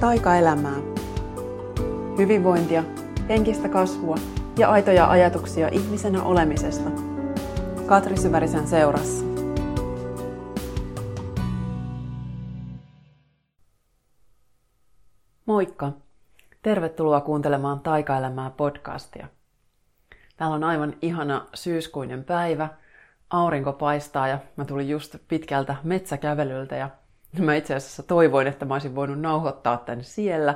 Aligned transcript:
taikaelämää. 0.00 0.76
Hyvinvointia, 2.18 2.84
henkistä 3.28 3.68
kasvua 3.68 4.16
ja 4.58 4.70
aitoja 4.70 5.10
ajatuksia 5.10 5.68
ihmisenä 5.68 6.22
olemisesta. 6.22 6.90
Katri 7.86 8.16
Syvärisen 8.16 8.66
seurassa. 8.66 9.24
Moikka! 15.46 15.92
Tervetuloa 16.62 17.20
kuuntelemaan 17.20 17.80
Taikaelämää 17.80 18.50
podcastia. 18.50 19.26
Täällä 20.36 20.56
on 20.56 20.64
aivan 20.64 20.96
ihana 21.02 21.46
syyskuinen 21.54 22.24
päivä. 22.24 22.68
Aurinko 23.30 23.72
paistaa 23.72 24.28
ja 24.28 24.38
mä 24.56 24.64
tulin 24.64 24.88
just 24.88 25.16
pitkältä 25.28 25.76
metsäkävelyltä 25.84 26.76
ja 26.76 26.90
Mä 27.38 27.54
itse 27.54 27.74
asiassa 27.74 28.02
toivoin, 28.02 28.46
että 28.46 28.64
mä 28.64 28.74
olisin 28.74 28.94
voinut 28.94 29.20
nauhoittaa 29.20 29.76
tämän 29.76 30.04
siellä. 30.04 30.54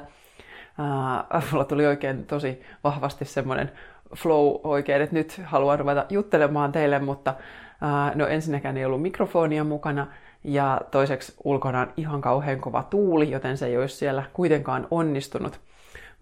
Uh, 0.79 1.43
mulla 1.53 1.65
tuli 1.65 1.87
oikein 1.87 2.27
tosi 2.27 2.63
vahvasti 2.85 3.25
semmoinen 3.25 3.73
flow 4.17 4.55
oikein, 4.65 5.03
että 5.03 5.15
nyt 5.15 5.41
haluan 5.45 5.79
ruveta 5.79 6.07
juttelemaan 6.11 6.73
teille, 6.73 6.99
mutta 6.99 7.35
uh, 7.83 8.17
no 8.17 8.27
ensinnäkään 8.27 8.77
ei 8.77 8.85
ollut 8.85 9.03
mikrofonia 9.03 9.65
mukana 9.65 10.07
ja 10.45 10.81
toiseksi 10.91 11.35
ulkona 11.45 11.81
on 11.81 11.93
ihan 11.97 12.21
kauhean 12.21 12.61
kova 12.61 12.83
tuuli, 12.83 13.31
joten 13.31 13.57
se 13.57 13.67
ei 13.67 13.79
olisi 13.79 13.97
siellä 13.97 14.23
kuitenkaan 14.33 14.87
onnistunut. 14.91 15.61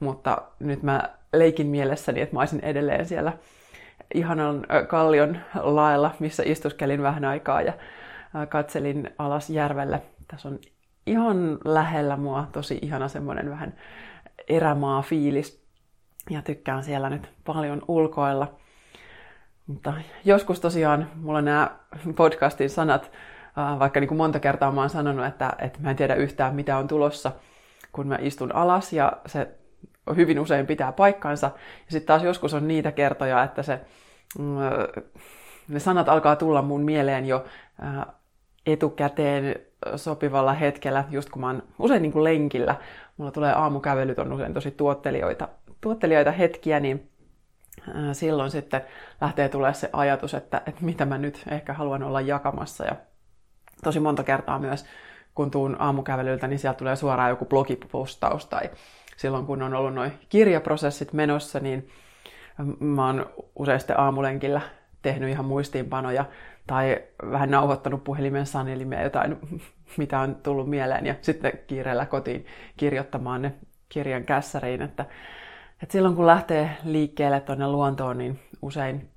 Mutta 0.00 0.42
nyt 0.60 0.82
mä 0.82 1.10
leikin 1.32 1.66
mielessäni, 1.66 2.20
että 2.20 2.34
mä 2.34 2.40
olisin 2.40 2.64
edelleen 2.64 3.06
siellä 3.06 3.32
ihanan 4.14 4.66
kallion 4.88 5.38
laella, 5.54 6.14
missä 6.18 6.42
istuskelin 6.46 7.02
vähän 7.02 7.24
aikaa 7.24 7.62
ja 7.62 7.72
katselin 8.48 9.10
alas 9.18 9.50
järvelle 9.50 10.02
tässä 10.32 10.48
on 10.48 10.58
ihan 11.06 11.58
lähellä 11.64 12.16
mua 12.16 12.48
tosi 12.52 12.78
ihana 12.82 13.08
semmoinen 13.08 13.50
vähän 13.50 13.74
erämaa 14.48 15.02
fiilis. 15.02 15.62
Ja 16.30 16.42
tykkään 16.42 16.84
siellä 16.84 17.10
nyt 17.10 17.30
paljon 17.44 17.82
ulkoilla. 17.88 18.54
Mutta 19.66 19.94
joskus 20.24 20.60
tosiaan 20.60 21.10
mulla 21.14 21.42
nämä 21.42 21.70
podcastin 22.16 22.70
sanat, 22.70 23.12
vaikka 23.78 24.00
niin 24.00 24.08
kuin 24.08 24.18
monta 24.18 24.40
kertaa 24.40 24.72
mä 24.72 24.80
oon 24.80 24.90
sanonut, 24.90 25.26
että, 25.26 25.52
että 25.58 25.78
mä 25.82 25.90
en 25.90 25.96
tiedä 25.96 26.14
yhtään 26.14 26.54
mitä 26.54 26.78
on 26.78 26.88
tulossa, 26.88 27.32
kun 27.92 28.06
mä 28.08 28.18
istun 28.20 28.54
alas 28.54 28.92
ja 28.92 29.12
se 29.26 29.48
hyvin 30.16 30.40
usein 30.40 30.66
pitää 30.66 30.92
paikkansa. 30.92 31.46
Ja 31.86 31.92
sitten 31.92 32.06
taas 32.06 32.22
joskus 32.22 32.54
on 32.54 32.68
niitä 32.68 32.92
kertoja, 32.92 33.42
että 33.42 33.62
se, 33.62 33.80
mm, 34.38 34.56
ne 35.68 35.80
sanat 35.80 36.08
alkaa 36.08 36.36
tulla 36.36 36.62
mun 36.62 36.82
mieleen 36.82 37.26
jo 37.26 37.44
etukäteen 38.66 39.71
sopivalla 39.96 40.52
hetkellä, 40.52 41.04
just 41.10 41.30
kun 41.30 41.40
mä 41.40 41.46
oon 41.46 41.62
usein 41.78 42.02
niin 42.02 42.12
kuin 42.12 42.24
lenkillä, 42.24 42.76
mulla 43.16 43.30
tulee 43.30 43.52
aamukävelyt, 43.52 44.18
on 44.18 44.32
usein 44.32 44.54
tosi 44.54 44.70
tuottelijoita, 44.70 45.48
tuottelijoita 45.80 46.30
hetkiä, 46.30 46.80
niin 46.80 47.10
silloin 48.12 48.50
sitten 48.50 48.80
lähtee 49.20 49.48
tulee 49.48 49.74
se 49.74 49.90
ajatus, 49.92 50.34
että, 50.34 50.62
että 50.66 50.84
mitä 50.84 51.04
mä 51.04 51.18
nyt 51.18 51.42
ehkä 51.50 51.72
haluan 51.72 52.02
olla 52.02 52.20
jakamassa. 52.20 52.84
Ja 52.84 52.96
tosi 53.84 54.00
monta 54.00 54.24
kertaa 54.24 54.58
myös, 54.58 54.84
kun 55.34 55.50
tuun 55.50 55.76
aamukävelyltä, 55.78 56.48
niin 56.48 56.58
sieltä 56.58 56.78
tulee 56.78 56.96
suoraan 56.96 57.30
joku 57.30 57.44
blogipostaus 57.44 58.46
tai 58.46 58.70
silloin 59.16 59.46
kun 59.46 59.62
on 59.62 59.74
ollut 59.74 59.94
noin 59.94 60.12
kirjaprosessit 60.28 61.12
menossa, 61.12 61.60
niin 61.60 61.88
mä 62.80 63.06
oon 63.06 63.26
usein 63.56 63.80
sitten 63.80 64.00
aamulenkillä 64.00 64.60
tehnyt 65.02 65.30
ihan 65.30 65.44
muistiinpanoja 65.44 66.24
tai 66.66 67.02
vähän 67.30 67.50
nauhoittanut 67.50 68.04
puhelimen 68.04 68.46
sanelimia 68.46 69.02
jotain, 69.02 69.36
mitä 69.98 70.20
on 70.20 70.34
tullut 70.34 70.70
mieleen, 70.70 71.06
ja 71.06 71.14
sitten 71.20 71.52
kiireellä 71.66 72.06
kotiin 72.06 72.46
kirjoittamaan 72.76 73.42
ne 73.42 73.54
kirjan 73.88 74.24
kässäriin, 74.24 74.82
että, 74.82 75.06
että 75.82 75.92
silloin 75.92 76.16
kun 76.16 76.26
lähtee 76.26 76.70
liikkeelle 76.84 77.40
tuonne 77.40 77.68
luontoon, 77.68 78.18
niin 78.18 78.40
usein 78.62 79.08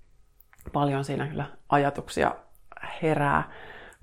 paljon 0.74 1.04
siinä 1.06 1.28
kyllä 1.28 1.46
ajatuksia 1.70 2.36
herää. 3.02 3.52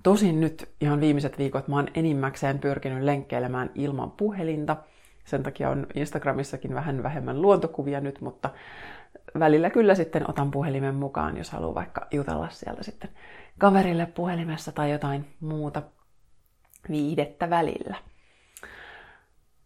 Tosin 0.02 0.40
nyt 0.40 0.68
ihan 0.80 1.00
viimeiset 1.00 1.38
viikot 1.38 1.68
mä 1.68 1.76
oon 1.76 1.88
enimmäkseen 1.94 2.58
pyrkinyt 2.58 3.02
lenkkeilemään 3.02 3.70
ilman 3.74 4.10
puhelinta. 4.10 4.76
Sen 5.24 5.42
takia 5.42 5.70
on 5.70 5.86
Instagramissakin 5.94 6.74
vähän 6.74 7.02
vähemmän 7.02 7.42
luontokuvia 7.42 8.00
nyt, 8.00 8.20
mutta 8.20 8.50
välillä 9.38 9.70
kyllä 9.70 9.94
sitten 9.94 10.30
otan 10.30 10.50
puhelimen 10.50 10.94
mukaan, 10.94 11.36
jos 11.36 11.50
haluaa 11.50 11.74
vaikka 11.74 12.06
jutella 12.10 12.48
sieltä 12.50 12.82
sitten 12.82 13.10
kaverille 13.58 14.06
puhelimessa 14.06 14.72
tai 14.72 14.90
jotain 14.90 15.26
muuta 15.40 15.82
viidettä 16.90 17.50
välillä. 17.50 17.96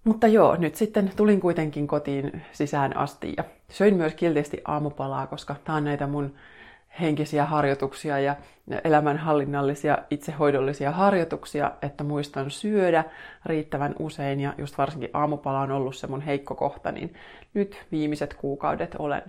Mutta 0.05 0.27
joo, 0.27 0.57
nyt 0.57 0.75
sitten 0.75 1.13
tulin 1.17 1.41
kuitenkin 1.41 1.87
kotiin 1.87 2.43
sisään 2.53 2.97
asti 2.97 3.35
ja 3.37 3.45
söin 3.71 3.97
myös 3.97 4.15
kiltisti 4.15 4.61
aamupalaa, 4.65 5.27
koska 5.27 5.57
tämä 5.65 5.77
on 5.77 5.85
näitä 5.85 6.07
mun 6.07 6.35
henkisiä 7.01 7.45
harjoituksia 7.45 8.19
ja 8.19 8.37
elämänhallinnallisia 8.85 9.99
itsehoidollisia 10.11 10.91
harjoituksia, 10.91 11.73
että 11.83 12.05
muistan 12.05 12.51
syödä 12.51 13.05
riittävän 13.47 13.95
usein 13.99 14.41
ja 14.41 14.55
just 14.59 14.79
varsinkin 14.79 15.11
aamupala 15.13 15.61
on 15.61 15.71
ollut 15.71 15.97
se 15.97 16.07
mun 16.07 16.21
heikko 16.21 16.55
kohta, 16.55 16.93
niin 16.93 17.15
nyt 17.55 17.87
viimeiset 17.93 18.35
kuukaudet 18.35 18.95
olen 18.99 19.23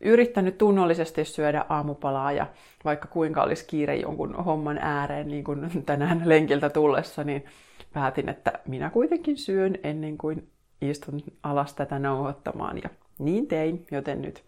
yrittänyt 0.00 0.58
tunnollisesti 0.58 1.24
syödä 1.24 1.64
aamupalaa 1.68 2.32
ja 2.32 2.46
vaikka 2.84 3.08
kuinka 3.08 3.42
olisi 3.42 3.66
kiire 3.66 3.96
jonkun 3.96 4.34
homman 4.44 4.78
ääreen, 4.78 5.28
niin 5.28 5.44
kuin 5.44 5.82
tänään 5.86 6.22
lenkiltä 6.24 6.70
tullessa, 6.70 7.24
niin 7.24 7.44
päätin, 7.92 8.28
että 8.28 8.52
minä 8.68 8.90
kuitenkin 8.90 9.36
syön 9.36 9.78
ennen 9.82 10.18
kuin 10.18 10.48
istun 10.80 11.20
alas 11.42 11.74
tätä 11.74 11.98
nauhoittamaan. 11.98 12.78
Ja 12.82 12.90
niin 13.20 13.46
tein, 13.46 13.86
joten 13.90 14.22
nyt 14.22 14.44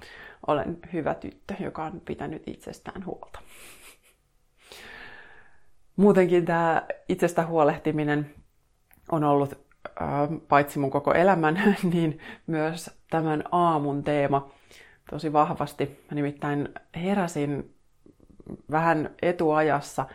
olen 0.47 0.79
hyvä 0.93 1.15
tyttö, 1.15 1.55
joka 1.61 1.85
on 1.85 2.01
pitänyt 2.05 2.43
itsestään 2.47 3.07
huolta. 3.07 3.39
Muutenkin 5.97 6.45
tämä 6.45 6.83
itsestä 7.09 7.47
huolehtiminen 7.47 8.35
on 9.13 9.25
ollut 9.25 9.53
äh, 10.03 10.09
paitsi 10.49 10.79
mun 10.79 10.91
koko 10.91 11.13
elämän, 11.13 11.75
niin 11.93 12.19
myös 12.47 12.91
tämän 13.11 13.45
aamun 13.51 14.05
teema 14.05 14.51
tosi 15.11 15.33
vahvasti. 15.33 15.87
Mä 15.87 16.15
nimittäin 16.15 16.69
heräsin 16.97 17.75
vähän 18.71 19.11
etuajassa 19.23 20.07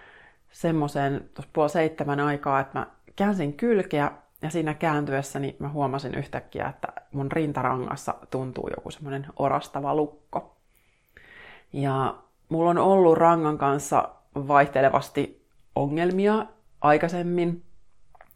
semmoiseen 0.52 1.30
tuossa 1.34 1.52
puoli 1.54 1.70
seitsemän 1.70 2.20
aikaa, 2.20 2.60
että 2.60 2.80
mä 2.80 2.88
käänsin 3.16 3.54
kylkeä 3.54 4.12
ja 4.42 4.50
siinä 4.50 4.74
kääntyessäni 4.74 5.56
mä 5.60 5.70
huomasin 5.70 6.16
yhtäkkiä, 6.16 6.68
että 6.68 6.88
mun 7.12 7.32
rintarangassa 7.32 8.16
tuntuu 8.32 8.70
joku 8.78 8.92
semmoinen 8.92 9.28
orastava 9.36 9.96
lukko. 9.96 10.58
Ja 11.74 12.16
mulla 12.50 12.70
on 12.70 12.78
ollut 12.78 13.18
rangan 13.18 13.58
kanssa 13.58 14.10
vaihtelevasti 14.36 15.48
ongelmia 15.76 16.46
aikaisemmin, 16.82 17.64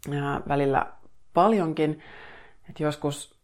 ja 0.08 0.42
välillä 0.48 0.86
paljonkin. 1.34 2.00
Et 2.70 2.80
joskus 2.80 3.40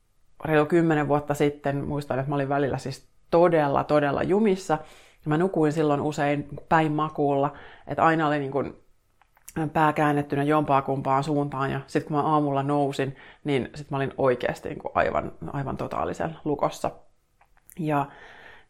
reilu 0.46 0.66
kymmenen 0.66 1.07
vuotta 1.07 1.34
sitten 1.34 1.88
muistan, 1.88 2.19
että 2.19 2.29
mä 2.29 2.35
olin 2.35 2.50
välillä 2.50 2.78
siis 2.78 3.07
todella, 3.31 3.84
todella 3.84 4.23
jumissa. 4.23 4.73
Ja 5.25 5.29
mä 5.29 5.38
nukuin 5.38 5.72
silloin 5.72 6.01
usein 6.01 6.47
päin 6.69 6.91
makuulla, 6.91 7.53
että 7.88 8.03
aina 8.03 8.28
oli 8.28 8.40
niin 8.40 8.51
kuin 8.51 8.75
pää 9.74 9.94
käännettynä 9.94 10.44
jompaa 10.44 10.81
kumpaan 10.81 11.24
suuntaan. 11.24 11.72
Ja 11.72 11.81
sitten 11.88 12.08
kun 12.08 12.18
mä 12.18 12.24
aamulla 12.24 12.63
nousin, 12.63 13.16
niin 13.44 13.63
sitten 13.63 13.88
mä 13.90 13.97
olin 13.97 14.13
oikeasti 14.18 14.69
niin 14.69 14.80
kuin 14.80 14.91
aivan, 14.96 15.31
aivan 15.53 15.78
totaalisen 15.78 16.38
lukossa. 16.46 16.91
Ja 17.80 18.06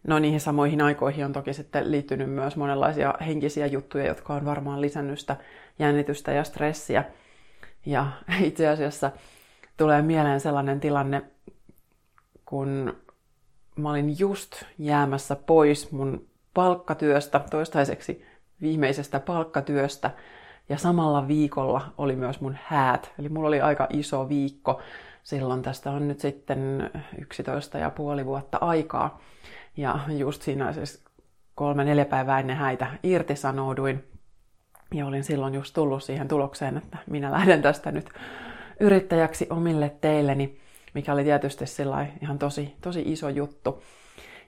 no 0.08 0.20
niihin 0.20 0.40
samoihin 0.40 0.82
aikoihin 0.82 1.26
on 1.26 1.34
toki 1.34 1.54
sitten 1.54 1.92
liittynyt 1.92 2.30
myös 2.30 2.56
monenlaisia 2.56 3.14
henkisiä 3.26 3.66
juttuja, 3.66 4.08
jotka 4.08 4.34
on 4.34 4.46
varmaan 4.46 4.82
lisännyt 4.82 5.20
sitä 5.20 5.36
jännitystä 5.80 6.32
ja 6.32 6.44
stressiä. 6.44 7.04
Ja 7.86 8.08
itse 8.44 8.68
asiassa 8.68 9.12
tulee 9.78 10.02
mieleen 10.02 10.40
sellainen 10.40 10.80
tilanne, 10.80 11.22
kun 12.46 12.97
mä 13.76 13.90
olin 13.90 14.20
just 14.20 14.64
jäämässä 14.78 15.35
pois 15.35 15.91
mun 15.91 16.28
palkkatyöstä, 16.53 17.41
toistaiseksi 17.50 18.26
viimeisestä 18.62 19.20
palkkatyöstä, 19.20 20.12
ja 20.69 20.78
samalla 20.78 21.28
viikolla 21.28 21.81
oli 21.97 22.16
myös 22.16 22.41
mun 22.41 22.58
häät. 22.64 23.11
Eli 23.19 23.29
mulla 23.29 23.47
oli 23.47 23.61
aika 23.61 23.87
iso 23.90 24.29
viikko. 24.29 24.81
Silloin 25.23 25.61
tästä 25.61 25.91
on 25.91 26.08
nyt 26.08 26.19
sitten 26.19 26.90
11 27.22 27.78
ja 27.78 27.90
puoli 27.90 28.25
vuotta 28.25 28.58
aikaa. 28.61 29.22
Ja 29.78 29.99
just 30.08 30.41
siinä 30.41 30.73
siis 30.73 31.05
kolme 31.55 31.84
neljä 31.84 32.05
päivää 32.05 32.40
ennen 32.40 32.58
häitä 32.58 32.87
irtisanouduin. 33.03 34.03
Ja 34.93 35.05
olin 35.05 35.23
silloin 35.23 35.53
just 35.53 35.73
tullut 35.73 36.03
siihen 36.03 36.28
tulokseen, 36.28 36.78
että 36.78 36.97
minä 37.08 37.31
lähden 37.31 37.61
tästä 37.61 37.91
nyt 37.91 38.09
yrittäjäksi 38.79 39.47
omille 39.49 39.96
teilleni 40.02 40.59
mikä 40.97 41.13
oli 41.13 41.23
tietysti 41.23 41.66
ihan 42.22 42.40
tosi, 42.40 42.75
tosi 42.81 43.03
iso 43.05 43.29
juttu. 43.29 43.84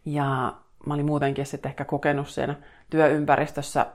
Ja 0.06 0.54
mä 0.86 0.94
olin 0.94 1.06
muutenkin 1.06 1.46
sitten 1.46 1.70
ehkä 1.70 1.86
kokenut 1.86 2.28
siinä 2.30 2.56
työympäristössä 2.90 3.86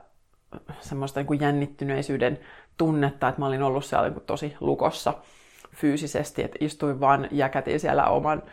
semmoista 0.79 1.19
niin 1.19 1.27
kuin 1.27 1.39
jännittyneisyyden 1.39 2.39
tunnetta, 2.77 3.27
että 3.27 3.41
mä 3.41 3.47
olin 3.47 3.63
ollut 3.63 3.85
siellä 3.85 4.05
niin 4.05 4.13
kuin 4.13 4.25
tosi 4.25 4.55
lukossa 4.59 5.13
fyysisesti, 5.75 6.43
että 6.43 6.57
istuin 6.59 6.99
vaan 6.99 7.27
jäkätin 7.31 7.79
siellä 7.79 8.05
oman 8.07 8.43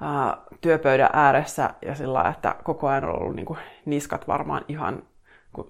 ää, 0.00 0.36
työpöydän 0.60 1.10
ääressä 1.12 1.70
ja 1.82 1.94
sillä 1.94 2.28
että 2.28 2.56
koko 2.64 2.88
ajan 2.88 3.04
on 3.04 3.20
ollut 3.20 3.36
niin 3.36 3.46
kuin, 3.46 3.58
niskat 3.84 4.28
varmaan 4.28 4.64
ihan 4.68 5.02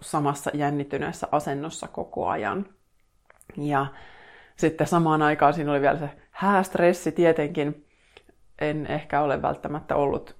samassa 0.00 0.50
jännittyneessä 0.54 1.28
asennossa 1.32 1.88
koko 1.88 2.28
ajan. 2.28 2.66
Ja 3.56 3.86
sitten 4.56 4.86
samaan 4.86 5.22
aikaan 5.22 5.54
siinä 5.54 5.72
oli 5.72 5.80
vielä 5.80 5.98
se 5.98 6.10
häästressi 6.30 7.12
tietenkin. 7.12 7.86
En 8.60 8.86
ehkä 8.86 9.20
ole 9.20 9.42
välttämättä 9.42 9.96
ollut 9.96 10.36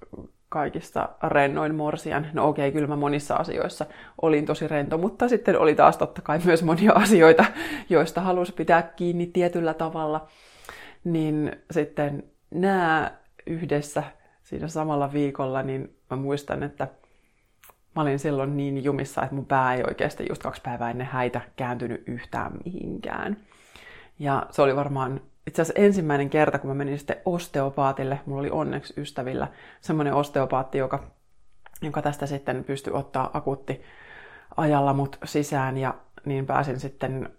kaikista 0.49 1.09
rennoin 1.27 1.75
morsian. 1.75 2.27
No 2.33 2.47
okei, 2.47 2.67
okay, 2.67 2.71
kyllä 2.71 2.87
mä 2.87 2.95
monissa 2.95 3.35
asioissa 3.35 3.85
olin 4.21 4.45
tosi 4.45 4.67
rento, 4.67 4.97
mutta 4.97 5.29
sitten 5.29 5.59
oli 5.59 5.75
taas 5.75 5.97
totta 5.97 6.21
kai 6.21 6.39
myös 6.45 6.63
monia 6.63 6.91
asioita, 7.03 7.45
joista 7.89 8.21
halusi 8.21 8.53
pitää 8.53 8.81
kiinni 8.81 9.27
tietyllä 9.27 9.73
tavalla. 9.73 10.27
Niin 11.03 11.51
sitten 11.71 12.23
nämä 12.51 13.11
yhdessä 13.47 14.03
siinä 14.43 14.67
samalla 14.67 15.13
viikolla, 15.13 15.63
niin 15.63 15.95
mä 16.09 16.17
muistan, 16.17 16.63
että 16.63 16.87
mä 17.95 18.01
olin 18.01 18.19
silloin 18.19 18.57
niin 18.57 18.83
jumissa, 18.83 19.23
että 19.23 19.35
mun 19.35 19.45
pää 19.45 19.73
ei 19.73 19.83
oikeasti 19.87 20.25
just 20.29 20.43
kaksi 20.43 20.61
päivää 20.61 20.91
ennen 20.91 21.07
häitä 21.07 21.41
kääntynyt 21.55 22.03
yhtään 22.07 22.51
mihinkään. 22.65 23.37
Ja 24.19 24.47
se 24.51 24.61
oli 24.61 24.75
varmaan 24.75 25.21
itse 25.47 25.61
asiassa 25.61 25.81
ensimmäinen 25.81 26.29
kerta, 26.29 26.59
kun 26.59 26.69
mä 26.69 26.73
menin 26.73 26.97
sitten 26.97 27.21
osteopaatille, 27.25 28.19
mulla 28.25 28.39
oli 28.39 28.49
onneksi 28.49 28.93
ystävillä 28.97 29.47
semmoinen 29.81 30.13
osteopaatti, 30.13 30.77
joka, 30.77 31.11
joka 31.81 32.01
tästä 32.01 32.25
sitten 32.25 32.63
pystyi 32.63 32.93
ottaa 32.93 33.29
akuutti 33.33 33.81
ajalla 34.57 34.93
mut 34.93 35.17
sisään 35.25 35.77
ja 35.77 35.93
niin 36.25 36.45
pääsin 36.45 36.79
sitten 36.79 37.29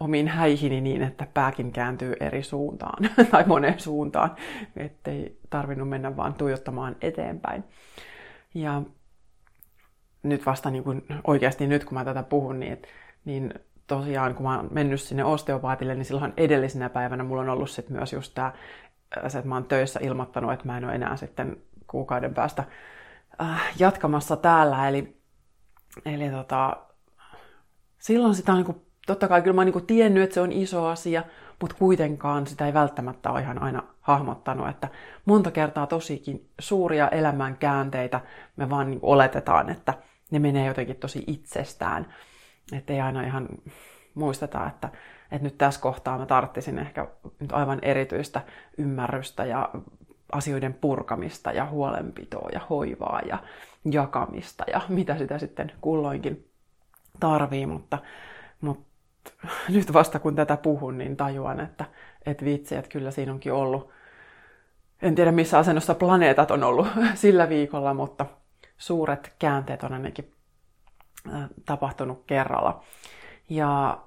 omiin 0.00 0.28
häihini 0.28 0.80
niin, 0.80 1.02
että 1.02 1.26
pääkin 1.34 1.72
kääntyy 1.72 2.14
eri 2.20 2.42
suuntaan 2.42 3.10
tai 3.30 3.44
moneen 3.46 3.80
suuntaan, 3.80 4.36
ettei 4.76 5.38
tarvinnut 5.50 5.88
mennä 5.88 6.16
vaan 6.16 6.34
tuijottamaan 6.34 6.96
eteenpäin. 7.00 7.64
Ja 8.54 8.82
nyt 10.22 10.46
vasta 10.46 10.70
niin 10.70 10.84
kuin, 10.84 11.04
oikeasti 11.26 11.66
nyt, 11.66 11.84
kun 11.84 11.94
mä 11.94 12.04
tätä 12.04 12.22
puhun, 12.22 12.60
niin, 12.60 12.82
niin 13.24 13.54
tosiaan, 13.86 14.34
kun 14.34 14.46
mä 14.46 14.56
oon 14.56 14.68
mennyt 14.70 15.00
sinne 15.00 15.24
osteopaatille, 15.24 15.94
niin 15.94 16.04
silloin 16.04 16.32
edellisenä 16.36 16.88
päivänä 16.88 17.24
mulla 17.24 17.42
on 17.42 17.48
ollut 17.48 17.70
sit 17.70 17.90
myös 17.90 18.12
just 18.12 18.34
tää, 18.34 18.52
se, 19.28 19.38
että 19.38 19.48
mä 19.48 19.54
oon 19.54 19.64
töissä 19.64 20.00
ilmoittanut, 20.02 20.52
että 20.52 20.66
mä 20.66 20.76
en 20.76 20.84
ole 20.84 20.94
enää 20.94 21.16
sitten 21.16 21.56
kuukauden 21.86 22.34
päästä 22.34 22.64
äh, 23.40 23.62
jatkamassa 23.78 24.36
täällä. 24.36 24.88
Eli, 24.88 25.16
eli 26.06 26.30
tota, 26.30 26.76
silloin 27.98 28.34
sitä 28.34 28.52
on 28.52 28.58
niin 28.58 28.66
kuin, 28.66 28.80
totta 29.06 29.28
kai 29.28 29.42
kyllä 29.42 29.54
mä 29.54 29.60
oon 29.60 29.72
niin 29.72 29.86
tiennyt, 29.86 30.22
että 30.22 30.34
se 30.34 30.40
on 30.40 30.52
iso 30.52 30.86
asia, 30.86 31.24
mutta 31.60 31.76
kuitenkaan 31.78 32.46
sitä 32.46 32.66
ei 32.66 32.74
välttämättä 32.74 33.30
ole 33.30 33.40
ihan 33.40 33.62
aina 33.62 33.82
hahmottanut, 34.00 34.68
että 34.68 34.88
monta 35.24 35.50
kertaa 35.50 35.86
tosikin 35.86 36.48
suuria 36.60 37.08
elämän 37.08 37.56
käänteitä 37.56 38.20
me 38.56 38.70
vaan 38.70 38.90
niin 38.90 39.00
oletetaan, 39.02 39.70
että 39.70 39.94
ne 40.30 40.38
menee 40.38 40.66
jotenkin 40.66 40.96
tosi 40.96 41.24
itsestään. 41.26 42.14
Että 42.72 42.92
ei 42.92 43.00
aina 43.00 43.22
ihan 43.22 43.48
muisteta, 44.14 44.66
että, 44.66 44.88
että 45.32 45.44
nyt 45.44 45.58
tässä 45.58 45.80
kohtaa 45.80 46.18
mä 46.18 46.26
tarttisin 46.26 46.78
ehkä 46.78 47.08
nyt 47.40 47.52
aivan 47.52 47.78
erityistä 47.82 48.40
ymmärrystä 48.78 49.44
ja 49.44 49.70
asioiden 50.32 50.74
purkamista 50.74 51.52
ja 51.52 51.66
huolenpitoa 51.66 52.48
ja 52.52 52.60
hoivaa 52.70 53.20
ja 53.26 53.38
jakamista 53.90 54.64
ja 54.72 54.80
mitä 54.88 55.18
sitä 55.18 55.38
sitten 55.38 55.72
kulloinkin 55.80 56.48
tarvii, 57.20 57.66
mutta, 57.66 57.98
mutta 58.60 58.84
nyt 59.74 59.92
vasta 59.92 60.18
kun 60.18 60.34
tätä 60.34 60.56
puhun, 60.56 60.98
niin 60.98 61.16
tajuan, 61.16 61.60
että, 61.60 61.84
että 62.26 62.44
vitsi, 62.44 62.76
että 62.76 62.90
kyllä 62.90 63.10
siinä 63.10 63.32
onkin 63.32 63.52
ollut, 63.52 63.90
en 65.02 65.14
tiedä 65.14 65.32
missä 65.32 65.58
asennossa 65.58 65.94
planeetat 65.94 66.50
on 66.50 66.64
ollut 66.64 66.86
sillä 67.14 67.48
viikolla, 67.48 67.94
mutta 67.94 68.26
suuret 68.78 69.32
käänteet 69.38 69.82
on 69.82 69.92
ainakin 69.92 70.33
tapahtunut 71.66 72.24
kerralla. 72.26 72.84
Ja 73.48 73.98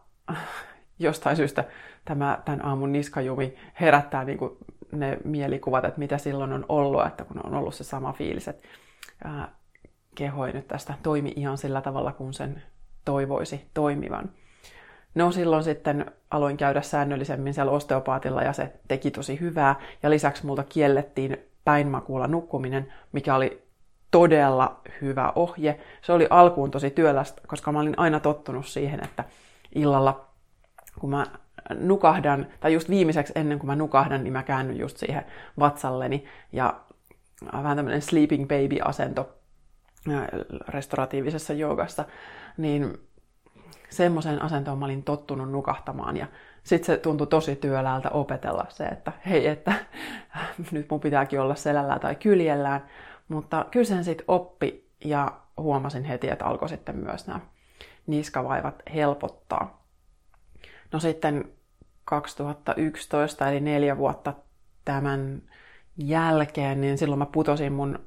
jostain 0.99 1.35
syystä 1.35 1.63
tämä 2.05 2.39
tämän 2.45 2.65
aamun 2.65 2.91
niskajumi 2.91 3.55
herättää 3.81 4.23
niin 4.23 4.37
kuin 4.37 4.57
ne 4.91 5.17
mielikuvat, 5.23 5.85
että 5.85 5.99
mitä 5.99 6.17
silloin 6.17 6.53
on 6.53 6.65
ollut, 6.69 7.05
että 7.05 7.23
kun 7.25 7.45
on 7.45 7.53
ollut 7.53 7.75
se 7.75 7.83
sama 7.83 8.13
fiilis, 8.13 8.47
että 8.47 8.67
keho 10.15 10.45
ei 10.45 10.53
nyt 10.53 10.67
tästä 10.67 10.93
toimi 11.03 11.33
ihan 11.35 11.57
sillä 11.57 11.81
tavalla, 11.81 12.11
kun 12.11 12.33
sen 12.33 12.63
toivoisi 13.05 13.69
toimivan. 13.73 14.29
No 15.15 15.31
silloin 15.31 15.63
sitten 15.63 16.11
aloin 16.31 16.57
käydä 16.57 16.81
säännöllisemmin 16.81 17.53
siellä 17.53 17.71
osteopaatilla 17.71 18.43
ja 18.43 18.53
se 18.53 18.73
teki 18.87 19.11
tosi 19.11 19.39
hyvää. 19.39 19.75
Ja 20.03 20.09
lisäksi 20.09 20.45
multa 20.45 20.63
kiellettiin 20.63 21.37
päinmakuulla 21.65 22.27
nukkuminen, 22.27 22.93
mikä 23.11 23.35
oli 23.35 23.66
todella 24.11 24.81
hyvä 25.01 25.31
ohje. 25.35 25.79
Se 26.01 26.13
oli 26.13 26.27
alkuun 26.29 26.71
tosi 26.71 26.89
työlästä, 26.89 27.41
koska 27.47 27.71
mä 27.71 27.79
olin 27.79 27.99
aina 27.99 28.19
tottunut 28.19 28.65
siihen, 28.65 29.03
että 29.03 29.23
illalla 29.75 30.27
kun 30.99 31.09
mä 31.09 31.25
nukahdan, 31.79 32.47
tai 32.59 32.73
just 32.73 32.89
viimeiseksi 32.89 33.33
ennen 33.35 33.59
kuin 33.59 33.67
mä 33.67 33.75
nukahdan, 33.75 34.23
niin 34.23 34.33
mä 34.33 34.43
käännyn 34.43 34.77
just 34.77 34.97
siihen 34.97 35.25
vatsalleni. 35.59 36.25
Ja 36.51 36.79
vähän 37.53 37.77
tämmöinen 37.77 38.01
sleeping 38.01 38.47
baby-asento 38.47 39.29
restauratiivisessa 40.67 41.53
joogassa, 41.53 42.05
niin 42.57 42.97
semmoiseen 43.89 44.41
asentoon 44.41 44.77
mä 44.77 44.85
olin 44.85 45.03
tottunut 45.03 45.51
nukahtamaan. 45.51 46.17
Ja 46.17 46.27
sitten 46.63 46.85
se 46.85 46.97
tuntui 47.01 47.27
tosi 47.27 47.55
työläältä 47.55 48.09
opetella 48.09 48.65
se, 48.69 48.85
että 48.85 49.11
hei, 49.25 49.47
että 49.47 49.73
nyt 50.71 50.89
mun 50.89 50.99
pitääkin 50.99 51.41
olla 51.41 51.55
selällä 51.55 51.99
tai 51.99 52.15
kyljellään. 52.15 52.85
Mutta 53.27 53.65
kyllä 53.71 53.85
sen 53.85 54.03
sitten 54.03 54.25
oppi 54.27 54.89
ja 55.05 55.31
huomasin 55.57 56.03
heti, 56.03 56.29
että 56.29 56.45
alkoi 56.45 56.69
sitten 56.69 56.95
myös 56.95 57.27
nämä 57.27 57.39
niskavaivat 58.07 58.83
helpottaa. 58.93 59.83
No 60.91 60.99
sitten 60.99 61.51
2011, 62.05 63.49
eli 63.49 63.59
neljä 63.59 63.97
vuotta 63.97 64.33
tämän 64.85 65.41
jälkeen, 65.97 66.81
niin 66.81 66.97
silloin 66.97 67.19
mä 67.19 67.25
putosin 67.25 67.73
mun 67.73 67.99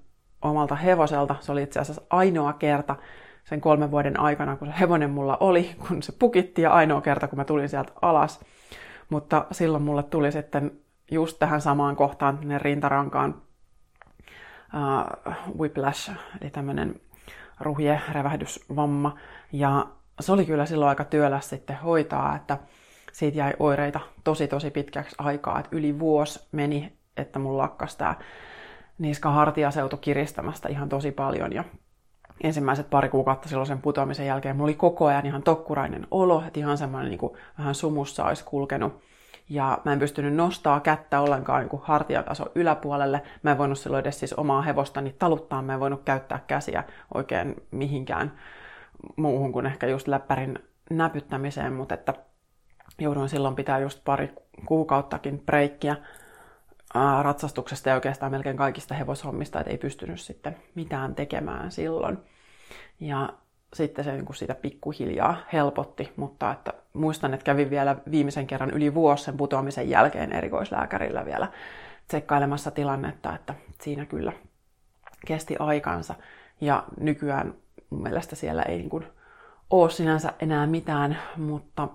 omalta 0.43 0.75
hevoselta. 0.75 1.37
Se 1.41 1.53
oli 1.53 1.63
itse 1.63 1.81
asiassa 1.81 2.03
ainoa 2.11 2.53
kerta 2.53 2.97
sen 3.45 3.61
kolmen 3.61 3.91
vuoden 3.91 4.21
aikana, 4.21 4.57
kun 4.57 4.69
se 4.69 4.75
hevonen 4.81 5.11
mulla 5.11 5.37
oli, 5.41 5.77
kun 5.89 6.03
se 6.03 6.13
pukitti 6.13 6.63
ja 6.63 6.73
ainoa 6.73 7.01
kerta, 7.01 7.29
kun 7.29 7.39
mä 7.39 7.45
tulin 7.45 7.69
sieltä 7.69 7.93
alas. 8.03 8.41
Mutta 9.11 9.47
silloin 9.53 9.83
mulle 9.83 10.03
tuli 10.03 10.33
sitten 10.33 10.73
just 11.11 11.39
tähän 11.39 11.61
samaan 11.61 11.97
kohtaan, 11.97 12.39
ne 12.43 12.59
rintarankaan 12.59 13.43
uh, 14.75 15.33
whiplash, 15.59 16.11
eli 16.41 16.51
tämmöinen 16.51 17.01
ruhjerevähdysvamma. 17.61 19.17
Ja 19.53 19.87
se 20.21 20.33
oli 20.33 20.47
kyllä 20.47 20.67
silloin 20.67 20.89
aika 20.89 21.05
työläs 21.05 21.49
sitten 21.49 21.77
hoitaa, 21.77 22.37
että 22.37 22.59
siitä 23.13 23.39
jäi 23.39 23.53
oireita 23.59 24.01
tosi 24.25 24.49
tosi 24.49 24.71
pitkäksi 24.71 25.17
aikaa, 25.19 25.59
että 25.59 25.77
yli 25.77 25.99
vuosi 25.99 26.49
meni, 26.53 26.93
että 27.17 27.39
mun 27.39 27.59
lakkas 27.59 27.97
tämä 27.97 28.15
niska 28.99 29.31
hartiaseutu 29.31 29.97
kiristämästä 29.97 30.69
ihan 30.69 30.89
tosi 30.89 31.13
paljon. 31.13 31.53
Ja 31.53 31.65
ensimmäiset 32.43 32.91
pari 32.91 33.09
kuukautta 33.09 33.49
silloin 33.49 33.67
sen 33.67 33.83
putoamisen 33.83 34.27
jälkeen 34.27 34.57
mulla 34.57 34.67
oli 34.67 34.75
koko 34.75 35.07
ajan 35.07 35.27
ihan 35.27 35.43
tokkurainen 35.43 36.07
olo, 36.11 36.43
että 36.47 36.61
ihan 36.61 36.79
semmoinen 36.79 37.11
niin 37.11 37.19
kuin 37.19 37.33
vähän 37.59 37.75
sumussa 37.75 38.25
olisi 38.25 38.45
kulkenut 38.45 39.03
ja 39.51 39.79
mä 39.85 39.93
en 39.93 39.99
pystynyt 39.99 40.35
nostaa 40.35 40.81
kättä 40.81 41.21
ollenkaan 41.21 41.61
niin 41.67 41.83
hartiataso 41.83 42.47
yläpuolelle. 42.55 43.23
Mä 43.43 43.51
en 43.51 43.59
voinut 43.59 43.79
silloin 43.79 44.01
edes 44.01 44.19
siis 44.19 44.33
omaa 44.33 44.63
hevostani 44.63 45.15
taluttaa, 45.19 45.63
mä 45.63 45.75
en 45.75 45.81
voinut 45.81 46.03
käyttää 46.05 46.45
käsiä 46.47 46.85
oikein 47.15 47.57
mihinkään 47.71 48.33
muuhun 49.17 49.53
kuin 49.53 49.67
ehkä 49.67 49.87
just 49.87 50.09
läppärin 50.09 50.59
näpyttämiseen, 50.91 51.73
mutta 51.73 51.95
että 51.95 52.15
jouduin 52.99 53.29
silloin 53.29 53.55
pitää 53.55 53.79
just 53.79 54.05
pari 54.05 54.35
kuukauttakin 54.67 55.43
breikkiä 55.47 55.97
ratsastuksesta 57.23 57.89
ja 57.89 57.95
oikeastaan 57.95 58.33
melkein 58.33 58.57
kaikista 58.57 58.95
hevoshommista, 58.95 59.61
että 59.61 59.71
ei 59.71 59.79
pystynyt 59.79 60.21
sitten 60.21 60.57
mitään 60.75 61.15
tekemään 61.15 61.73
silloin. 61.73 62.19
Ja 63.01 63.29
sitten 63.75 64.05
se 64.05 64.13
niin 64.13 64.35
sitä 64.35 64.55
pikkuhiljaa 64.55 65.37
helpotti, 65.53 66.13
mutta 66.17 66.53
että 66.53 66.73
muistan, 66.93 67.35
että 67.35 67.45
kävin 67.45 67.71
vielä 67.71 67.97
viimeisen 68.11 68.47
kerran 68.47 68.71
yli 68.71 68.95
vuosi 68.95 69.25
sen 69.25 69.37
putoamisen 69.37 69.91
jälkeen 69.91 70.33
erikoislääkärillä 70.33 71.25
vielä 71.25 71.49
tsekkailemassa 72.09 72.71
tilannetta, 72.71 73.35
että 73.35 73.55
siinä 73.81 74.07
kyllä 74.07 74.33
kesti 75.27 75.57
aikansa. 75.59 76.15
Ja 76.61 76.85
nykyään 77.01 77.55
mun 77.91 78.03
mielestä 78.03 78.37
siellä 78.37 78.63
ei 78.63 78.79
niin 78.79 78.91
kuin 78.91 79.07
ole 79.71 79.91
sinänsä 79.91 80.33
enää 80.41 80.67
mitään, 80.67 81.19
mutta 81.37 81.89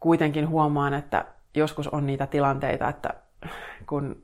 kuitenkin 0.00 0.48
huomaan, 0.48 0.94
että 0.94 1.24
joskus 1.54 1.88
on 1.88 2.06
niitä 2.06 2.26
tilanteita, 2.26 2.88
että 2.88 3.14
kun 3.86 4.22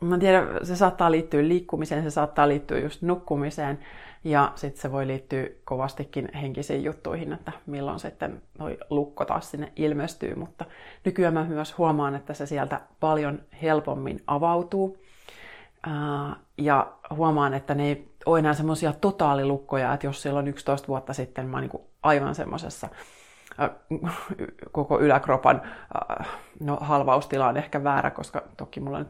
mä 0.00 0.18
tiedän, 0.18 0.48
se 0.62 0.76
saattaa 0.76 1.10
liittyä 1.10 1.48
liikkumiseen, 1.48 2.02
se 2.02 2.10
saattaa 2.10 2.48
liittyä 2.48 2.78
just 2.78 3.02
nukkumiseen 3.02 3.78
ja 4.26 4.52
sitten 4.54 4.82
se 4.82 4.92
voi 4.92 5.06
liittyä 5.06 5.46
kovastikin 5.64 6.28
henkisiin 6.34 6.84
juttuihin, 6.84 7.32
että 7.32 7.52
milloin 7.66 8.00
sitten 8.00 8.42
toi 8.58 8.78
lukko 8.90 9.24
taas 9.24 9.50
sinne 9.50 9.72
ilmestyy, 9.76 10.34
mutta 10.34 10.64
nykyään 11.04 11.34
mä 11.34 11.44
myös 11.44 11.78
huomaan, 11.78 12.14
että 12.14 12.34
se 12.34 12.46
sieltä 12.46 12.80
paljon 13.00 13.42
helpommin 13.62 14.22
avautuu. 14.26 14.98
Ja 16.58 16.92
huomaan, 17.16 17.54
että 17.54 17.74
ne 17.74 17.88
ei 17.88 18.08
ole 18.26 18.38
enää 18.38 18.54
semmoisia 18.54 18.92
totaalilukkoja, 18.92 19.94
että 19.94 20.06
jos 20.06 20.22
silloin 20.22 20.48
11 20.48 20.88
vuotta 20.88 21.12
sitten 21.12 21.46
mä 21.46 21.56
oon 21.56 21.68
niin 21.72 21.84
aivan 22.02 22.34
semmoisessa 22.34 22.88
koko 24.72 25.00
yläkropan 25.00 25.62
no, 26.60 26.78
halvaustila 26.80 27.48
on 27.48 27.56
ehkä 27.56 27.84
väärä, 27.84 28.10
koska 28.10 28.42
toki 28.56 28.80
mulla 28.80 28.98
nyt 28.98 29.08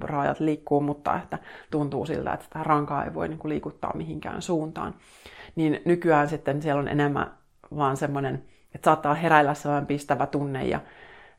rajat 0.00 0.40
liikkuu, 0.40 0.80
mutta 0.80 1.16
että 1.16 1.38
tuntuu 1.70 2.06
siltä, 2.06 2.32
että 2.32 2.46
tämä 2.50 2.62
rankaa 2.62 3.04
ei 3.04 3.14
voi 3.14 3.28
niin 3.28 3.38
kuin 3.38 3.48
liikuttaa 3.48 3.96
mihinkään 3.96 4.42
suuntaan. 4.42 4.94
Niin 5.56 5.82
nykyään 5.84 6.28
sitten 6.28 6.62
siellä 6.62 6.80
on 6.80 6.88
enemmän 6.88 7.34
vaan 7.76 7.96
semmoinen, 7.96 8.44
että 8.74 8.84
saattaa 8.84 9.14
heräillä 9.14 9.54
sellainen 9.54 9.86
pistävä 9.86 10.26
tunne 10.26 10.64
ja 10.64 10.80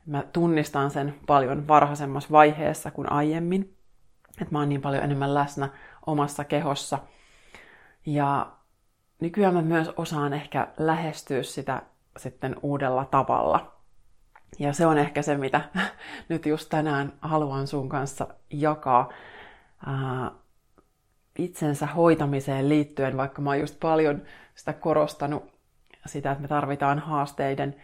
mä 0.06 0.24
tunnistan 0.32 0.90
sen 0.90 1.14
paljon 1.26 1.68
varhaisemmassa 1.68 2.30
vaiheessa 2.30 2.90
kuin 2.90 3.12
aiemmin. 3.12 3.76
Että 4.30 4.52
mä 4.52 4.58
oon 4.58 4.68
niin 4.68 4.80
paljon 4.80 5.04
enemmän 5.04 5.34
läsnä 5.34 5.68
omassa 6.06 6.44
kehossa. 6.44 6.98
Ja 8.06 8.52
nykyään 9.20 9.54
mä 9.54 9.62
myös 9.62 9.90
osaan 9.96 10.32
ehkä 10.32 10.68
lähestyä 10.78 11.42
sitä 11.42 11.82
sitten 12.20 12.56
uudella 12.62 13.04
tavalla. 13.04 13.72
Ja 14.58 14.72
se 14.72 14.86
on 14.86 14.98
ehkä 14.98 15.22
se, 15.22 15.36
mitä 15.36 15.60
nyt 16.28 16.46
just 16.46 16.68
tänään 16.68 17.12
haluan 17.20 17.66
sun 17.66 17.88
kanssa 17.88 18.28
jakaa 18.50 19.12
ää, 19.86 20.30
itsensä 21.38 21.86
hoitamiseen 21.86 22.68
liittyen, 22.68 23.16
vaikka 23.16 23.42
mä 23.42 23.50
oon 23.50 23.60
just 23.60 23.80
paljon 23.80 24.22
sitä 24.54 24.72
korostanut 24.72 25.50
sitä, 26.06 26.30
että 26.30 26.42
me 26.42 26.48
tarvitaan 26.48 26.98
haasteiden 26.98 27.76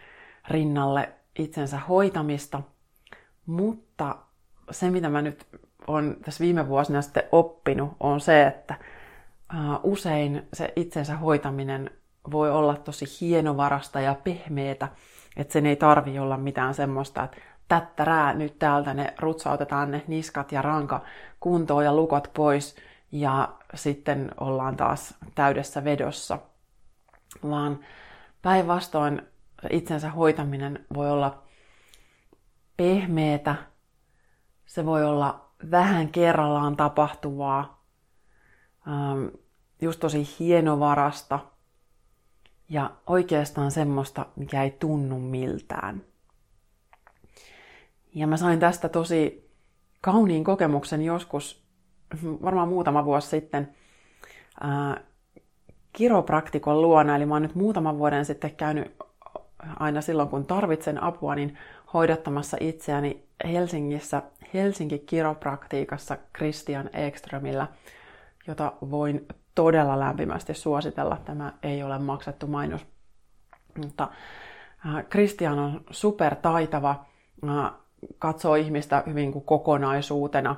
rinnalle 0.48 1.08
itsensä 1.38 1.78
hoitamista, 1.78 2.62
mutta 3.46 4.16
se, 4.70 4.90
mitä 4.90 5.08
mä 5.08 5.22
nyt 5.22 5.46
on 5.86 6.16
tässä 6.24 6.44
viime 6.44 6.68
vuosina 6.68 7.02
sitten 7.02 7.22
oppinut, 7.32 7.92
on 8.00 8.20
se, 8.20 8.46
että 8.46 8.74
usein 9.82 10.48
se 10.52 10.72
itsensä 10.76 11.16
hoitaminen 11.16 11.90
voi 12.30 12.50
olla 12.50 12.76
tosi 12.76 13.04
hienovarasta 13.20 14.00
ja 14.00 14.14
pehmeetä, 14.24 14.88
että 15.36 15.52
sen 15.52 15.66
ei 15.66 15.76
tarvi 15.76 16.18
olla 16.18 16.36
mitään 16.36 16.74
semmoista, 16.74 17.24
että 17.24 17.36
tättärää 17.68 18.34
nyt 18.34 18.58
täältä 18.58 18.94
ne 18.94 19.14
rutsautetaan 19.18 19.90
ne 19.90 20.04
niskat 20.06 20.52
ja 20.52 20.62
ranka 20.62 21.00
kuntoon 21.40 21.84
ja 21.84 21.94
lukot 21.94 22.30
pois 22.34 22.76
ja 23.12 23.54
sitten 23.74 24.30
ollaan 24.40 24.76
taas 24.76 25.14
täydessä 25.34 25.84
vedossa. 25.84 26.38
Vaan 27.42 27.78
päinvastoin 28.42 29.22
itsensä 29.70 30.10
hoitaminen 30.10 30.86
voi 30.94 31.10
olla 31.10 31.42
pehmeetä, 32.76 33.54
se 34.66 34.86
voi 34.86 35.04
olla 35.04 35.50
vähän 35.70 36.08
kerrallaan 36.08 36.76
tapahtuvaa, 36.76 37.82
just 39.80 40.00
tosi 40.00 40.28
hienovarasta– 40.38 41.38
ja 42.68 42.90
oikeastaan 43.06 43.70
semmoista, 43.70 44.26
mikä 44.36 44.62
ei 44.62 44.70
tunnu 44.70 45.18
miltään. 45.18 46.02
Ja 48.14 48.26
mä 48.26 48.36
sain 48.36 48.60
tästä 48.60 48.88
tosi 48.88 49.50
kauniin 50.00 50.44
kokemuksen 50.44 51.02
joskus, 51.02 51.62
varmaan 52.42 52.68
muutama 52.68 53.04
vuosi 53.04 53.28
sitten, 53.28 53.74
ää, 54.60 55.00
kiropraktikon 55.92 56.82
luona. 56.82 57.16
Eli 57.16 57.26
mä 57.26 57.34
oon 57.34 57.42
nyt 57.42 57.54
muutaman 57.54 57.98
vuoden 57.98 58.24
sitten 58.24 58.56
käynyt 58.56 58.96
aina 59.78 60.00
silloin, 60.00 60.28
kun 60.28 60.46
tarvitsen 60.46 61.02
apua, 61.02 61.34
niin 61.34 61.58
hoidattamassa 61.94 62.56
itseäni 62.60 63.24
Helsingissä 63.44 64.22
Helsinki 64.54 64.98
kiropraktiikassa 64.98 66.18
Christian 66.36 66.90
Ekströmillä, 66.92 67.66
jota 68.46 68.72
voin 68.90 69.28
todella 69.56 70.00
lämpimästi 70.00 70.54
suositella. 70.54 71.18
Tämä 71.24 71.52
ei 71.62 71.82
ole 71.82 71.98
maksettu 71.98 72.46
mainos. 72.46 72.86
Mutta 73.78 74.08
Kristian 75.08 75.58
on 75.58 75.80
supertaitava, 75.90 77.04
katsoo 78.18 78.54
ihmistä 78.54 79.02
hyvin 79.06 79.32
kuin 79.32 79.44
kokonaisuutena, 79.44 80.56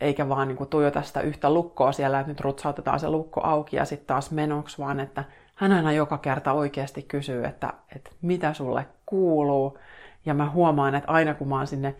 eikä 0.00 0.28
vaan 0.28 0.48
niin 0.48 0.56
kuin 0.56 0.70
tuijota 0.70 1.02
sitä 1.02 1.20
yhtä 1.20 1.50
lukkoa 1.50 1.92
siellä, 1.92 2.20
että 2.20 2.32
nyt 2.32 2.40
rutsautetaan 2.40 3.00
se 3.00 3.08
lukko 3.08 3.40
auki 3.44 3.76
ja 3.76 3.84
sitten 3.84 4.06
taas 4.06 4.30
menoksi, 4.30 4.78
vaan 4.78 5.00
että 5.00 5.24
hän 5.54 5.72
aina 5.72 5.92
joka 5.92 6.18
kerta 6.18 6.52
oikeasti 6.52 7.02
kysyy, 7.02 7.44
että, 7.44 7.72
että 7.96 8.10
mitä 8.22 8.52
sulle 8.52 8.86
kuuluu. 9.06 9.78
Ja 10.26 10.34
mä 10.34 10.50
huomaan, 10.50 10.94
että 10.94 11.12
aina 11.12 11.34
kun 11.34 11.48
mä 11.48 11.56
oon 11.56 11.66
sinne 11.66 11.94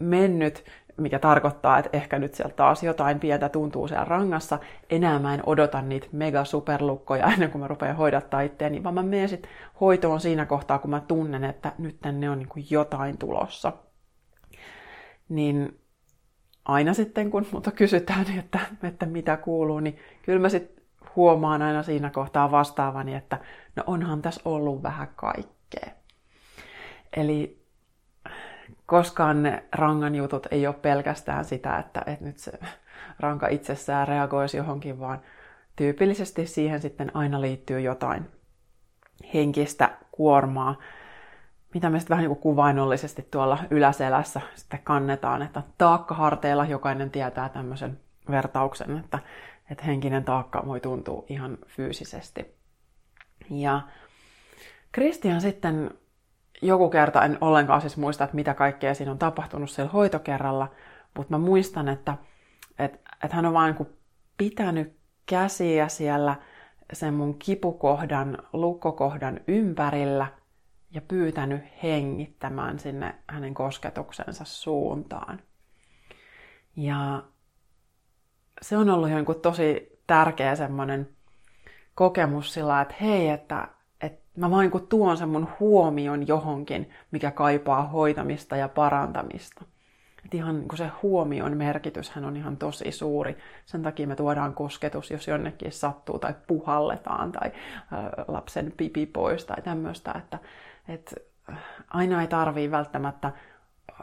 mennyt, 0.00 0.64
mikä 0.96 1.18
tarkoittaa, 1.18 1.78
että 1.78 1.90
ehkä 1.92 2.18
nyt 2.18 2.34
sieltä 2.34 2.54
taas 2.54 2.82
jotain 2.82 3.20
pientä 3.20 3.48
tuntuu 3.48 3.88
siellä 3.88 4.04
rangassa. 4.04 4.58
Enää 4.90 5.18
mä 5.18 5.34
en 5.34 5.42
odota 5.46 5.82
niitä 5.82 6.06
mega 6.12 6.44
superlukkoja 6.44 7.26
ennen 7.26 7.50
kuin 7.50 7.62
mä 7.62 7.68
rupean 7.68 7.96
hoidattaa 7.96 8.40
itseäni, 8.40 8.82
vaan 8.82 8.94
mä 8.94 9.02
menen 9.02 9.28
sitten 9.28 9.50
hoitoon 9.80 10.20
siinä 10.20 10.46
kohtaa, 10.46 10.78
kun 10.78 10.90
mä 10.90 11.00
tunnen, 11.00 11.44
että 11.44 11.72
nyt 11.78 12.00
tänne 12.00 12.30
on 12.30 12.38
niin 12.38 12.66
jotain 12.70 13.18
tulossa. 13.18 13.72
Niin 15.28 15.80
aina 16.64 16.94
sitten, 16.94 17.30
kun 17.30 17.46
multa 17.52 17.70
kysytään, 17.70 18.26
että, 18.38 18.58
että 18.82 19.06
mitä 19.06 19.36
kuuluu, 19.36 19.80
niin 19.80 19.98
kyllä 20.22 20.38
mä 20.38 20.48
sitten 20.48 20.84
huomaan 21.16 21.62
aina 21.62 21.82
siinä 21.82 22.10
kohtaa 22.10 22.50
vastaavani, 22.50 23.14
että 23.14 23.38
no 23.76 23.84
onhan 23.86 24.22
tässä 24.22 24.40
ollut 24.44 24.82
vähän 24.82 25.08
kaikkea. 25.16 25.90
Eli 27.16 27.63
koskaan 28.86 29.42
ne 29.42 29.64
rangan 29.72 30.14
jutut 30.14 30.46
ei 30.50 30.66
ole 30.66 30.74
pelkästään 30.74 31.44
sitä, 31.44 31.78
että, 31.78 32.02
että 32.06 32.24
nyt 32.24 32.38
se 32.38 32.52
ranka 33.20 33.48
itsessään 33.48 34.08
reagoisi 34.08 34.56
johonkin, 34.56 35.00
vaan 35.00 35.20
tyypillisesti 35.76 36.46
siihen 36.46 36.80
sitten 36.80 37.16
aina 37.16 37.40
liittyy 37.40 37.80
jotain 37.80 38.30
henkistä 39.34 39.90
kuormaa, 40.12 40.78
mitä 41.74 41.90
me 41.90 41.98
sitten 41.98 42.14
vähän 42.14 42.22
niin 42.22 42.36
kuin 42.36 42.42
kuvainnollisesti 42.42 43.28
tuolla 43.30 43.58
yläselässä 43.70 44.40
sitten 44.54 44.80
kannetaan, 44.84 45.42
että 45.42 45.62
taakkaharteilla 45.78 46.64
jokainen 46.64 47.10
tietää 47.10 47.48
tämmöisen 47.48 48.00
vertauksen, 48.30 48.98
että, 48.98 49.18
että 49.70 49.84
henkinen 49.84 50.24
taakka 50.24 50.62
voi 50.66 50.80
tuntua 50.80 51.24
ihan 51.28 51.58
fyysisesti. 51.66 52.54
Ja 53.50 53.80
Kristian 54.92 55.40
sitten 55.40 55.90
joku 56.66 56.90
kerta, 56.90 57.24
en 57.24 57.38
ollenkaan 57.40 57.80
siis 57.80 57.96
muista, 57.96 58.24
että 58.24 58.36
mitä 58.36 58.54
kaikkea 58.54 58.94
siinä 58.94 59.12
on 59.12 59.18
tapahtunut 59.18 59.70
siellä 59.70 59.92
hoitokerralla, 59.92 60.70
mutta 61.16 61.38
mä 61.38 61.38
muistan, 61.38 61.88
että, 61.88 62.16
että, 62.78 62.98
että 63.24 63.36
hän 63.36 63.46
on 63.46 63.52
vain 63.52 63.74
niin 63.78 63.88
pitänyt 64.36 64.96
käsiä 65.26 65.88
siellä 65.88 66.36
sen 66.92 67.14
mun 67.14 67.38
kipukohdan, 67.38 68.38
lukkokohdan 68.52 69.40
ympärillä 69.48 70.26
ja 70.90 71.00
pyytänyt 71.00 71.62
hengittämään 71.82 72.78
sinne 72.78 73.14
hänen 73.28 73.54
kosketuksensa 73.54 74.44
suuntaan. 74.44 75.40
Ja 76.76 77.22
se 78.62 78.76
on 78.76 78.90
ollut 78.90 79.10
jonkun 79.10 79.40
tosi 79.40 79.98
tärkeä 80.06 80.56
semmoinen 80.56 81.08
kokemus 81.94 82.54
sillä, 82.54 82.80
että 82.80 82.94
hei, 83.00 83.28
että, 83.28 83.68
mä 84.36 84.50
vain 84.50 84.70
kun 84.70 84.86
tuon 84.86 85.16
sen 85.16 85.28
mun 85.28 85.48
huomion 85.60 86.28
johonkin, 86.28 86.90
mikä 87.10 87.30
kaipaa 87.30 87.86
hoitamista 87.86 88.56
ja 88.56 88.68
parantamista. 88.68 89.64
Et 90.24 90.34
ihan 90.34 90.58
niin 90.58 90.76
se 90.76 90.90
huomion 91.02 91.56
merkityshän 91.56 92.24
on 92.24 92.36
ihan 92.36 92.56
tosi 92.56 92.92
suuri. 92.92 93.36
Sen 93.66 93.82
takia 93.82 94.06
me 94.06 94.16
tuodaan 94.16 94.54
kosketus, 94.54 95.10
jos 95.10 95.28
jonnekin 95.28 95.72
sattuu 95.72 96.18
tai 96.18 96.34
puhalletaan 96.46 97.32
tai 97.32 97.48
ä, 97.48 97.52
lapsen 98.28 98.72
pipi 98.76 99.06
pois 99.06 99.44
tai 99.44 99.62
tämmöistä. 99.62 100.12
Että, 100.18 100.38
et, 100.88 101.14
aina 101.90 102.20
ei 102.20 102.26
tarvii 102.26 102.70
välttämättä 102.70 103.32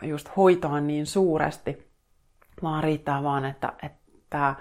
just 0.02 0.30
hoitaa 0.38 0.80
niin 0.80 1.06
suuresti, 1.06 1.88
vaan 2.64 2.84
riittää 2.84 3.24
vaan, 3.24 3.46
että, 3.46 3.74
että 3.84 4.00
tämä 4.30 4.56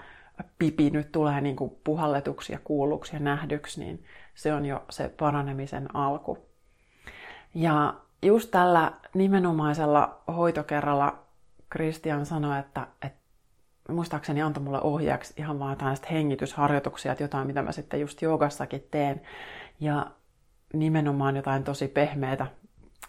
pipi 0.59 0.89
nyt 0.89 1.11
tulee 1.11 1.41
niin 1.41 1.55
kuin 1.55 1.77
puhalletuksi 1.83 2.53
ja 2.53 2.59
kuulluksi 2.63 3.15
ja 3.15 3.19
nähdyksi, 3.19 3.79
niin 3.79 4.03
se 4.33 4.53
on 4.53 4.65
jo 4.65 4.83
se 4.89 5.09
paranemisen 5.09 5.95
alku. 5.95 6.37
Ja 7.55 7.93
just 8.21 8.51
tällä 8.51 8.91
nimenomaisella 9.13 10.21
hoitokerralla 10.27 11.19
Christian 11.71 12.25
sanoi, 12.25 12.59
että, 12.59 12.87
että 13.05 13.21
muistaakseni 13.89 14.41
antoi 14.41 14.63
mulle 14.63 14.81
ohjaaksi 14.81 15.33
ihan 15.37 15.59
vaan 15.59 15.71
jotain 15.71 15.97
hengitysharjoituksia, 16.11 17.11
että 17.11 17.23
jotain, 17.23 17.47
mitä 17.47 17.61
mä 17.61 17.71
sitten 17.71 18.01
just 18.01 18.21
joogassakin 18.21 18.87
teen. 18.91 19.21
Ja 19.79 20.11
nimenomaan 20.73 21.35
jotain 21.35 21.63
tosi 21.63 21.87
pehmeitä, 21.87 22.47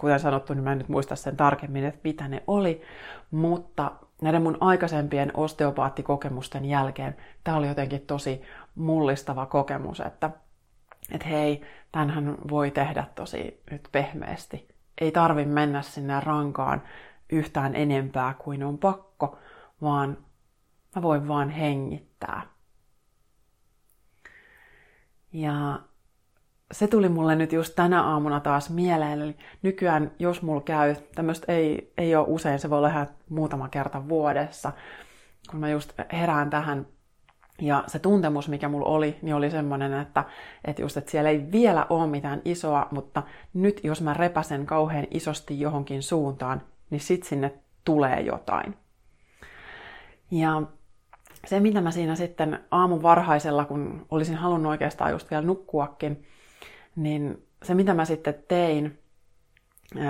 kuten 0.00 0.20
sanottu, 0.20 0.54
niin 0.54 0.64
mä 0.64 0.72
en 0.72 0.78
nyt 0.78 0.88
muista 0.88 1.16
sen 1.16 1.36
tarkemmin, 1.36 1.84
että 1.84 2.00
mitä 2.04 2.28
ne 2.28 2.42
oli, 2.46 2.82
mutta 3.30 3.92
näiden 4.22 4.42
mun 4.42 4.58
aikaisempien 4.60 5.30
osteopaattikokemusten 5.34 6.64
jälkeen 6.64 7.16
tämä 7.44 7.56
oli 7.56 7.68
jotenkin 7.68 8.00
tosi 8.00 8.42
mullistava 8.74 9.46
kokemus, 9.46 10.00
että, 10.00 10.30
että 11.10 11.28
hei, 11.28 11.62
tämähän 11.92 12.38
voi 12.50 12.70
tehdä 12.70 13.06
tosi 13.14 13.62
nyt 13.70 13.88
pehmeästi. 13.92 14.68
Ei 15.00 15.12
tarvi 15.12 15.44
mennä 15.44 15.82
sinne 15.82 16.20
rankaan 16.20 16.82
yhtään 17.32 17.74
enempää 17.74 18.34
kuin 18.34 18.64
on 18.64 18.78
pakko, 18.78 19.38
vaan 19.82 20.18
mä 20.96 21.02
voin 21.02 21.28
vaan 21.28 21.50
hengittää. 21.50 22.42
Ja 25.32 25.80
se 26.72 26.88
tuli 26.88 27.08
mulle 27.08 27.34
nyt 27.34 27.52
just 27.52 27.74
tänä 27.74 28.02
aamuna 28.02 28.40
taas 28.40 28.70
mieleen. 28.70 29.22
Eli 29.22 29.36
nykyään, 29.62 30.10
jos 30.18 30.42
mulla 30.42 30.60
käy, 30.60 30.96
tämmöistä 31.14 31.52
ei, 31.52 31.92
ei 31.96 32.16
ole 32.16 32.26
usein, 32.28 32.58
se 32.58 32.70
voi 32.70 32.78
olla 32.78 32.88
ihan 32.88 33.08
muutama 33.28 33.68
kerta 33.68 34.08
vuodessa, 34.08 34.72
kun 35.50 35.60
mä 35.60 35.70
just 35.70 35.92
herään 36.12 36.50
tähän 36.50 36.86
ja 37.62 37.84
se 37.86 37.98
tuntemus, 37.98 38.48
mikä 38.48 38.68
mulla 38.68 38.88
oli, 38.88 39.16
niin 39.22 39.34
oli 39.34 39.50
semmoinen, 39.50 39.92
että, 39.92 40.24
että 40.64 40.82
just, 40.82 40.96
että 40.96 41.10
siellä 41.10 41.30
ei 41.30 41.52
vielä 41.52 41.86
ole 41.90 42.06
mitään 42.06 42.42
isoa, 42.44 42.88
mutta 42.90 43.22
nyt 43.54 43.80
jos 43.84 44.00
mä 44.02 44.14
repäsen 44.14 44.66
kauhean 44.66 45.06
isosti 45.10 45.60
johonkin 45.60 46.02
suuntaan, 46.02 46.62
niin 46.90 47.00
sit 47.00 47.22
sinne 47.22 47.52
tulee 47.84 48.20
jotain. 48.20 48.74
Ja 50.30 50.62
se, 51.46 51.60
mitä 51.60 51.80
mä 51.80 51.90
siinä 51.90 52.14
sitten 52.16 52.60
aamun 52.70 53.02
varhaisella, 53.02 53.64
kun 53.64 54.06
olisin 54.10 54.36
halunnut 54.36 54.70
oikeastaan 54.70 55.10
just 55.10 55.30
vielä 55.30 55.46
nukkuakin, 55.46 56.24
niin 56.96 57.46
se, 57.62 57.74
mitä 57.74 57.94
mä 57.94 58.04
sitten 58.04 58.34
tein, 58.48 58.98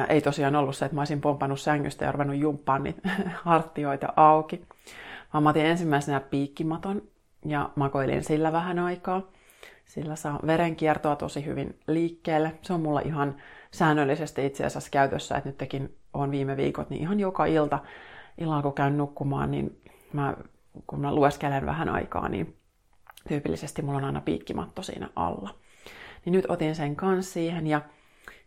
ei 0.08 0.20
tosiaan 0.20 0.56
ollut 0.56 0.76
se, 0.76 0.84
että 0.84 0.94
mä 0.94 1.00
olisin 1.00 1.20
pompannut 1.20 1.60
sängystä 1.60 2.04
ja 2.04 2.12
ruvennut 2.12 2.36
jumppaan 2.36 2.82
niitä 2.82 3.08
hartioita 3.44 4.12
auki, 4.16 4.66
vaan 5.32 5.42
mä 5.42 5.50
otin 5.50 5.66
ensimmäisenä 5.66 6.20
piikkimaton 6.20 7.02
ja 7.46 7.70
makoilin 7.76 8.24
sillä 8.24 8.52
vähän 8.52 8.78
aikaa. 8.78 9.22
Sillä 9.84 10.16
saa 10.16 10.40
verenkiertoa 10.46 11.16
tosi 11.16 11.44
hyvin 11.44 11.78
liikkeelle. 11.86 12.52
Se 12.62 12.72
on 12.72 12.80
mulla 12.80 13.00
ihan 13.00 13.36
säännöllisesti 13.70 14.46
itse 14.46 14.66
asiassa 14.66 14.90
käytössä, 14.90 15.36
että 15.36 15.48
nytkin 15.48 15.96
on 16.14 16.30
viime 16.30 16.56
viikot, 16.56 16.90
niin 16.90 17.02
ihan 17.02 17.20
joka 17.20 17.46
ilta, 17.46 17.78
illalla 18.38 18.62
kun 18.62 18.74
käyn 18.74 18.98
nukkumaan, 18.98 19.50
niin 19.50 19.80
mä, 20.12 20.34
kun 20.86 21.00
mä 21.00 21.14
lueskelen 21.14 21.66
vähän 21.66 21.88
aikaa, 21.88 22.28
niin 22.28 22.56
tyypillisesti 23.28 23.82
mulla 23.82 23.98
on 23.98 24.04
aina 24.04 24.20
piikkimatto 24.20 24.82
siinä 24.82 25.08
alla. 25.16 25.54
Niin 26.24 26.32
nyt 26.32 26.44
otin 26.48 26.74
sen 26.74 26.96
kanssa 26.96 27.32
siihen 27.32 27.66
ja, 27.66 27.80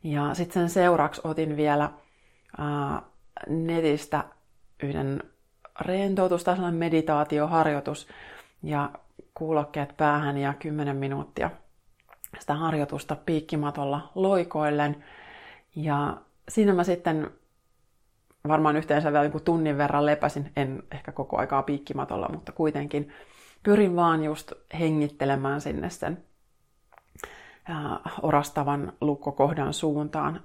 ja 0.04 0.34
sitten 0.34 0.54
sen 0.54 0.70
seuraavaksi 0.70 1.22
otin 1.24 1.58
vielä 1.58 1.92
ää, 2.58 3.02
netistä 3.48 4.24
yhden 4.84 5.24
rentoutus 5.82 6.44
tai 6.44 6.72
meditaatioharjoitus 6.72 8.08
ja 8.64 8.92
kuulokkeet 9.34 9.98
päähän 9.98 10.38
ja 10.38 10.54
10 10.54 10.96
minuuttia 10.96 11.50
sitä 12.40 12.54
harjoitusta 12.54 13.16
piikkimatolla 13.16 14.12
loikoillen. 14.16 15.04
Ja 15.76 16.18
siinä 16.50 16.74
mä 16.74 16.84
sitten 16.84 17.32
varmaan 18.48 18.78
yhteensä 18.78 19.12
vielä 19.12 19.28
niin 19.28 19.44
tunnin 19.44 19.78
verran 19.78 20.06
lepäsin, 20.06 20.52
en 20.56 20.84
ehkä 20.92 21.12
koko 21.12 21.38
aikaa 21.38 21.64
piikkimatolla, 21.64 22.30
mutta 22.30 22.52
kuitenkin 22.52 23.12
pyrin 23.64 23.96
vaan 23.96 24.24
just 24.24 24.52
hengittelemään 24.80 25.62
sinne 25.62 25.90
sen 25.90 26.24
orastavan 28.22 28.94
lukkokohdan 29.02 29.74
suuntaan. 29.74 30.42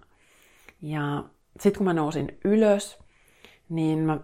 Ja 0.83 1.25
sitten 1.61 1.79
kun 1.79 1.85
mä 1.85 1.93
nousin 1.93 2.39
ylös, 2.45 2.99
niin 3.69 3.99
mä 3.99 4.19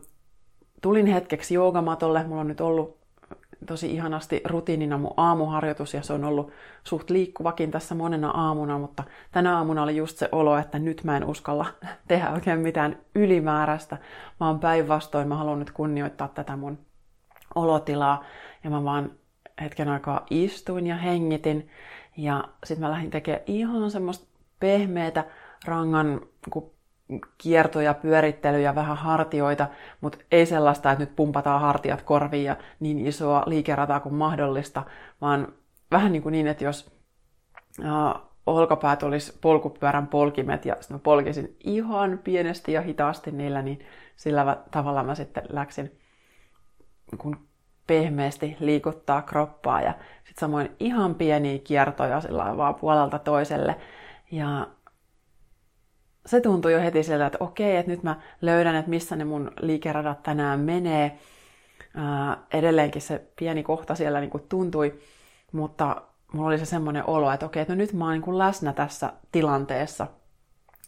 tulin 0.82 1.06
hetkeksi 1.06 1.54
joogamatolle. 1.54 2.24
Mulla 2.24 2.40
on 2.40 2.48
nyt 2.48 2.60
ollut 2.60 3.05
tosi 3.66 3.94
ihanasti 3.94 4.40
rutiinina 4.44 4.98
mun 4.98 5.14
aamuharjoitus 5.16 5.94
ja 5.94 6.02
se 6.02 6.12
on 6.12 6.24
ollut 6.24 6.50
suht 6.84 7.10
liikkuvakin 7.10 7.70
tässä 7.70 7.94
monena 7.94 8.30
aamuna, 8.30 8.78
mutta 8.78 9.04
tänä 9.32 9.56
aamuna 9.56 9.82
oli 9.82 9.96
just 9.96 10.18
se 10.18 10.28
olo, 10.32 10.58
että 10.58 10.78
nyt 10.78 11.04
mä 11.04 11.16
en 11.16 11.24
uskalla 11.24 11.66
tehdä 12.08 12.30
oikein 12.30 12.60
mitään 12.60 12.98
ylimääräistä, 13.14 13.98
vaan 14.40 14.60
päinvastoin 14.60 15.28
mä 15.28 15.36
haluan 15.36 15.58
nyt 15.58 15.70
kunnioittaa 15.70 16.28
tätä 16.28 16.56
mun 16.56 16.78
olotilaa 17.54 18.24
ja 18.64 18.70
mä 18.70 18.84
vaan 18.84 19.10
hetken 19.60 19.88
aikaa 19.88 20.26
istuin 20.30 20.86
ja 20.86 20.96
hengitin. 20.96 21.68
Ja 22.16 22.44
sitten 22.64 22.86
mä 22.86 22.90
lähdin 22.90 23.10
tekemään 23.10 23.42
ihan 23.46 23.90
semmoista 23.90 24.26
pehmeätä 24.60 25.24
rangan 25.64 26.20
kiertoja, 27.38 27.94
pyörittelyjä, 27.94 28.74
vähän 28.74 28.96
hartioita, 28.96 29.66
mutta 30.00 30.18
ei 30.30 30.46
sellaista, 30.46 30.92
että 30.92 31.04
nyt 31.04 31.16
pumpataan 31.16 31.60
hartiat 31.60 32.02
korviin 32.02 32.44
ja 32.44 32.56
niin 32.80 33.06
isoa 33.06 33.42
liikerataa 33.46 34.00
kuin 34.00 34.14
mahdollista, 34.14 34.82
vaan 35.20 35.48
vähän 35.90 36.12
niin 36.12 36.22
kuin 36.22 36.32
niin, 36.32 36.46
että 36.46 36.64
jos 36.64 36.90
äh, 37.84 38.22
olkapäät 38.46 39.02
olisi 39.02 39.38
polkupyörän 39.40 40.06
polkimet 40.06 40.64
ja 40.64 40.76
sitten 40.80 40.94
mä 40.94 40.98
polkisin 40.98 41.56
ihan 41.64 42.20
pienesti 42.24 42.72
ja 42.72 42.80
hitaasti 42.80 43.30
niillä, 43.30 43.62
niin 43.62 43.78
sillä 44.16 44.56
tavalla 44.70 45.02
mä 45.02 45.14
sitten 45.14 45.44
läksin 45.48 45.98
kun 47.18 47.46
pehmeästi 47.86 48.56
liikuttaa 48.60 49.22
kroppaa 49.22 49.80
ja 49.80 49.92
sitten 50.16 50.40
samoin 50.40 50.70
ihan 50.80 51.14
pieniä 51.14 51.58
kiertoja 51.58 52.20
sillä 52.20 52.56
vaan 52.56 52.74
puolelta 52.74 53.18
toiselle. 53.18 53.76
Ja 54.30 54.66
se 56.26 56.40
tuntui 56.40 56.72
jo 56.72 56.80
heti 56.80 57.02
sieltä, 57.02 57.26
että 57.26 57.38
okei, 57.40 57.76
että 57.76 57.90
nyt 57.90 58.02
mä 58.02 58.16
löydän, 58.40 58.74
että 58.74 58.90
missä 58.90 59.16
ne 59.16 59.24
mun 59.24 59.50
liikeradat 59.60 60.22
tänään 60.22 60.60
menee. 60.60 61.18
Ää, 61.94 62.36
edelleenkin 62.52 63.02
se 63.02 63.26
pieni 63.38 63.62
kohta 63.62 63.94
siellä 63.94 64.20
niin 64.20 64.30
kuin 64.30 64.44
tuntui, 64.48 65.00
mutta 65.52 66.02
mulla 66.32 66.48
oli 66.48 66.58
se 66.58 66.64
semmoinen 66.64 67.08
olo, 67.08 67.32
että 67.32 67.46
okei, 67.46 67.60
että 67.60 67.74
no 67.74 67.78
nyt 67.78 67.92
mä 67.92 68.04
oon 68.04 68.12
niin 68.12 68.22
kuin 68.22 68.38
läsnä 68.38 68.72
tässä 68.72 69.12
tilanteessa, 69.32 70.06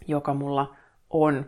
joka 0.06 0.34
mulla 0.34 0.74
on. 1.10 1.46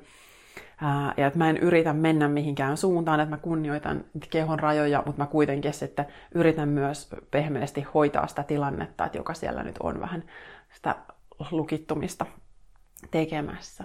Ää, 0.83 1.15
ja 1.17 1.27
että 1.27 1.39
mä 1.39 1.51
en 1.51 1.57
yritä 1.57 1.93
mennä 1.93 2.29
mihinkään 2.29 2.77
suuntaan, 2.77 3.21
että 3.21 3.37
mä 3.37 3.43
kunnioitan 3.43 4.05
kehon 4.31 4.59
rajoja, 4.59 5.03
mutta 5.07 5.23
mä 5.23 5.27
kuitenkin 5.27 5.73
sitten 5.73 6.07
yritän 6.35 6.69
myös 6.69 7.09
pehmeästi 7.31 7.87
hoitaa 7.95 8.27
sitä 8.27 8.43
tilannetta, 8.43 9.05
että 9.05 9.19
joka 9.19 9.35
siellä 9.35 9.63
nyt 9.63 9.77
on 9.83 10.01
vähän 10.01 10.25
sitä 10.75 10.97
lukittumista 11.51 12.27
tekemässä. 13.11 13.85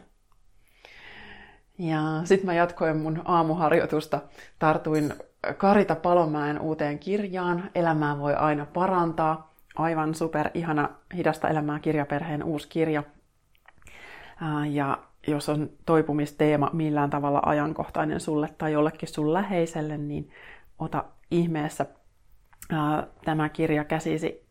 Ja 1.78 2.02
sitten 2.24 2.46
mä 2.46 2.54
jatkoin 2.54 2.98
mun 2.98 3.22
aamuharjoitusta, 3.26 4.22
tartuin 4.60 5.14
Karita 5.58 5.96
Palomäen 5.96 6.60
uuteen 6.60 7.00
kirjaan, 7.00 7.72
Elämää 7.76 8.20
voi 8.20 8.36
aina 8.36 8.66
parantaa. 8.66 9.56
Aivan 9.76 10.16
super 10.16 10.50
ihana 10.54 10.90
Hidasta 11.16 11.50
elämää 11.50 11.80
kirjaperheen 11.80 12.44
uusi 12.44 12.68
kirja. 12.68 13.04
Ja 14.70 14.98
jos 15.28 15.50
on 15.50 15.70
toipumisteema 15.86 16.70
millään 16.74 17.10
tavalla 17.10 17.42
ajankohtainen 17.46 18.20
sulle 18.20 18.50
tai 18.58 18.72
jollekin 18.72 19.10
sun 19.10 19.34
läheiselle, 19.34 19.98
niin 19.98 20.32
ota 20.80 21.04
ihmeessä 21.32 21.86
tämä 23.26 23.50
kirja 23.50 23.84
käsisi. 23.84 24.46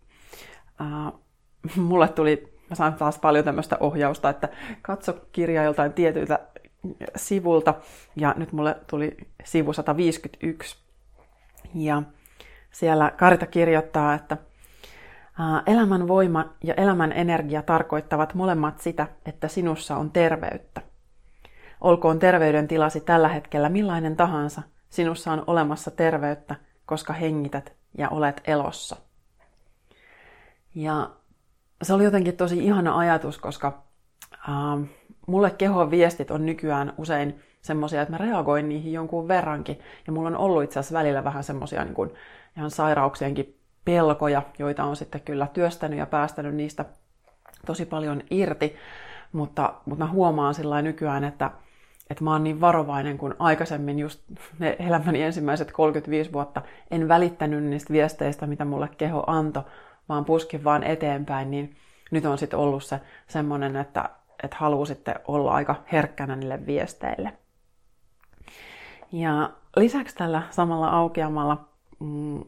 Mulle 1.76 2.08
tuli 2.08 2.53
mä 2.70 2.76
saan 2.76 2.94
taas 2.94 3.18
paljon 3.18 3.44
tämmöistä 3.44 3.76
ohjausta, 3.80 4.30
että 4.30 4.48
katso 4.82 5.12
kirjaa 5.32 5.64
joltain 5.64 5.92
tietyiltä 5.92 6.38
sivulta. 7.16 7.74
Ja 8.16 8.34
nyt 8.36 8.52
mulle 8.52 8.76
tuli 8.86 9.16
sivu 9.44 9.72
151. 9.72 10.76
Ja 11.74 12.02
siellä 12.70 13.10
Karita 13.16 13.46
kirjoittaa, 13.46 14.14
että 14.14 14.36
elämän 15.66 16.08
voima 16.08 16.54
ja 16.64 16.74
elämän 16.74 17.12
energia 17.12 17.62
tarkoittavat 17.62 18.34
molemmat 18.34 18.80
sitä, 18.80 19.06
että 19.26 19.48
sinussa 19.48 19.96
on 19.96 20.10
terveyttä. 20.10 20.80
Olkoon 21.80 22.18
terveydentilasi 22.18 23.00
tällä 23.00 23.28
hetkellä 23.28 23.68
millainen 23.68 24.16
tahansa, 24.16 24.62
sinussa 24.90 25.32
on 25.32 25.44
olemassa 25.46 25.90
terveyttä, 25.90 26.54
koska 26.86 27.12
hengität 27.12 27.72
ja 27.98 28.08
olet 28.08 28.40
elossa. 28.46 28.96
Ja 30.74 31.10
se 31.82 31.94
oli 31.94 32.04
jotenkin 32.04 32.36
tosi 32.36 32.64
ihana 32.64 32.98
ajatus, 32.98 33.38
koska 33.38 33.82
äh, 34.32 34.88
mulle 35.26 35.50
kehon 35.50 35.90
viestit 35.90 36.30
on 36.30 36.46
nykyään 36.46 36.92
usein 36.98 37.40
semmoisia, 37.62 38.02
että 38.02 38.12
mä 38.12 38.18
reagoin 38.18 38.68
niihin 38.68 38.92
jonkun 38.92 39.28
verrankin. 39.28 39.78
Ja 40.06 40.12
mulla 40.12 40.28
on 40.28 40.36
ollut 40.36 40.62
itse 40.62 40.78
asiassa 40.80 40.98
välillä 40.98 41.24
vähän 41.24 41.44
semmoisia 41.44 41.84
niin 41.84 42.10
ihan 42.56 42.70
sairauksienkin 42.70 43.58
pelkoja, 43.84 44.42
joita 44.58 44.84
on 44.84 44.96
sitten 44.96 45.20
kyllä 45.20 45.46
työstänyt 45.46 45.98
ja 45.98 46.06
päästänyt 46.06 46.54
niistä 46.54 46.84
tosi 47.66 47.86
paljon 47.86 48.22
irti. 48.30 48.76
Mutta, 49.32 49.74
mutta 49.86 50.04
mä 50.04 50.10
huomaan 50.10 50.54
sillä 50.54 50.82
nykyään, 50.82 51.24
että, 51.24 51.50
että 52.10 52.24
mä 52.24 52.32
oon 52.32 52.44
niin 52.44 52.60
varovainen, 52.60 53.18
kun 53.18 53.34
aikaisemmin 53.38 53.98
just 53.98 54.20
ne 54.58 54.76
elämäni 54.78 55.22
ensimmäiset 55.22 55.72
35 55.72 56.32
vuotta 56.32 56.62
en 56.90 57.08
välittänyt 57.08 57.64
niistä 57.64 57.92
viesteistä, 57.92 58.46
mitä 58.46 58.64
mulle 58.64 58.88
keho 58.98 59.24
antoi, 59.26 59.62
vaan 60.08 60.24
puskin 60.24 60.64
vaan 60.64 60.82
eteenpäin, 60.82 61.50
niin 61.50 61.76
nyt 62.10 62.24
on 62.24 62.38
sitten 62.38 62.58
ollut 62.58 62.84
se 62.84 63.00
semmoinen, 63.26 63.76
että, 63.76 64.10
että 64.42 64.56
haluaa 64.60 64.86
sitten 64.86 65.14
olla 65.28 65.52
aika 65.52 65.82
herkkänä 65.92 66.36
niille 66.36 66.66
viesteille. 66.66 67.32
Ja 69.12 69.50
lisäksi 69.76 70.16
tällä 70.16 70.42
samalla 70.50 70.88
aukeamalla 70.88 71.68
mm, 72.00 72.44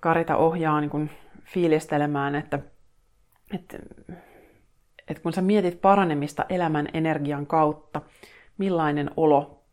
Karita 0.00 0.36
ohjaa 0.36 0.80
niin 0.80 0.90
kuin 0.90 1.10
fiilistelemään, 1.44 2.34
että, 2.34 2.58
että, 3.54 3.78
että 5.08 5.22
kun 5.22 5.32
sä 5.32 5.42
mietit 5.42 5.80
paranemista 5.80 6.44
elämän 6.48 6.88
energian 6.94 7.46
kautta, 7.46 8.00
millainen 8.58 9.10
olo 9.16 9.64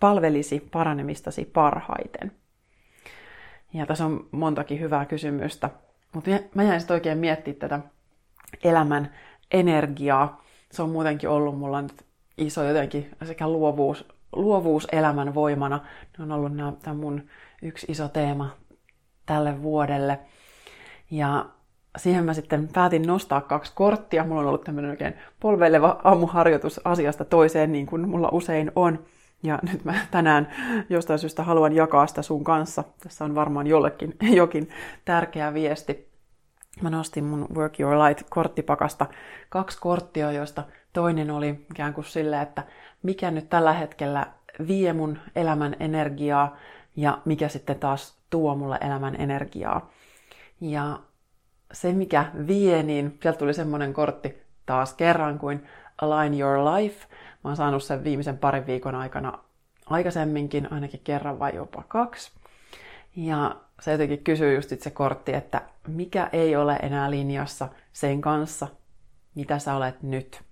palvelisi 0.00 0.68
paranemistasi 0.70 1.44
parhaiten. 1.44 2.32
Ja 3.74 3.86
tässä 3.86 4.04
on 4.04 4.28
montakin 4.30 4.80
hyvää 4.80 5.06
kysymystä, 5.06 5.70
mutta 6.14 6.30
mä 6.54 6.62
jäin 6.62 6.80
sitten 6.80 6.94
oikein 6.94 7.18
miettimään 7.18 7.58
tätä 7.58 7.80
elämän 8.64 9.12
energiaa. 9.52 10.44
Se 10.72 10.82
on 10.82 10.90
muutenkin 10.90 11.28
ollut 11.28 11.58
mulla 11.58 11.82
nyt 11.82 12.04
iso 12.38 12.62
jotenkin 12.64 13.10
sekä 13.24 13.48
luovuus, 13.48 14.08
luovuus 14.32 14.88
elämän 14.92 15.34
voimana. 15.34 15.80
Ne 16.18 16.24
on 16.24 16.32
ollut 16.32 16.54
nämä, 16.54 16.72
tämä 16.82 16.94
mun 16.94 17.22
yksi 17.62 17.86
iso 17.88 18.08
teema 18.08 18.56
tälle 19.26 19.62
vuodelle. 19.62 20.18
Ja 21.10 21.46
siihen 21.96 22.24
mä 22.24 22.34
sitten 22.34 22.68
päätin 22.68 23.02
nostaa 23.02 23.40
kaksi 23.40 23.72
korttia. 23.74 24.24
Mulla 24.24 24.40
on 24.40 24.46
ollut 24.46 24.64
tämmöinen 24.64 24.90
oikein 24.90 25.14
polveileva 25.40 26.00
aamuharjoitus 26.04 26.80
asiasta 26.84 27.24
toiseen, 27.24 27.72
niin 27.72 27.86
kuin 27.86 28.08
mulla 28.08 28.28
usein 28.32 28.72
on. 28.76 29.04
Ja 29.42 29.58
nyt 29.72 29.84
mä 29.84 29.94
tänään 30.10 30.48
jostain 30.88 31.18
syystä 31.18 31.42
haluan 31.42 31.72
jakaa 31.72 32.06
sitä 32.06 32.22
sun 32.22 32.44
kanssa. 32.44 32.84
Tässä 33.02 33.24
on 33.24 33.34
varmaan 33.34 33.66
jollekin 33.66 34.16
jokin 34.40 34.70
tärkeä 35.04 35.54
viesti. 35.54 36.12
Mä 36.82 36.90
nostin 36.90 37.24
mun 37.24 37.46
Work 37.54 37.80
Your 37.80 37.94
Light-korttipakasta 37.94 39.06
kaksi 39.48 39.78
korttia, 39.80 40.32
joista 40.32 40.64
toinen 40.92 41.30
oli 41.30 41.66
ikään 41.70 41.94
kuin 41.94 42.04
sille, 42.04 42.42
että 42.42 42.62
mikä 43.02 43.30
nyt 43.30 43.50
tällä 43.50 43.72
hetkellä 43.72 44.26
vie 44.68 44.92
mun 44.92 45.18
elämän 45.36 45.76
energiaa 45.80 46.56
ja 46.96 47.18
mikä 47.24 47.48
sitten 47.48 47.78
taas 47.78 48.18
tuo 48.30 48.54
mulle 48.54 48.78
elämän 48.80 49.20
energiaa. 49.20 49.90
Ja 50.60 50.98
se, 51.72 51.92
mikä 51.92 52.26
vie, 52.46 52.82
niin 52.82 53.18
sieltä 53.22 53.38
tuli 53.38 53.54
semmoinen 53.54 53.92
kortti 53.92 54.42
taas 54.66 54.94
kerran 54.94 55.38
kuin 55.38 55.66
Align 56.02 56.40
Your 56.40 56.58
Life. 56.58 57.06
Mä 57.44 57.50
oon 57.50 57.56
saanut 57.56 57.84
sen 57.84 58.04
viimeisen 58.04 58.38
parin 58.38 58.66
viikon 58.66 58.94
aikana 58.94 59.38
aikaisemminkin, 59.86 60.72
ainakin 60.72 61.00
kerran 61.04 61.38
vai 61.38 61.54
jopa 61.54 61.82
kaksi. 61.88 62.32
Ja 63.16 63.56
se 63.80 63.92
jotenkin 63.92 64.24
kysyy 64.24 64.54
just 64.54 64.72
se 64.80 64.90
kortti, 64.90 65.34
että 65.34 65.62
mikä 65.88 66.28
ei 66.32 66.56
ole 66.56 66.76
enää 66.76 67.10
linjassa 67.10 67.68
sen 67.92 68.20
kanssa, 68.20 68.68
mitä 69.34 69.58
sä 69.58 69.74
olet 69.74 70.02
nyt. 70.02 70.42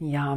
Ja 0.00 0.36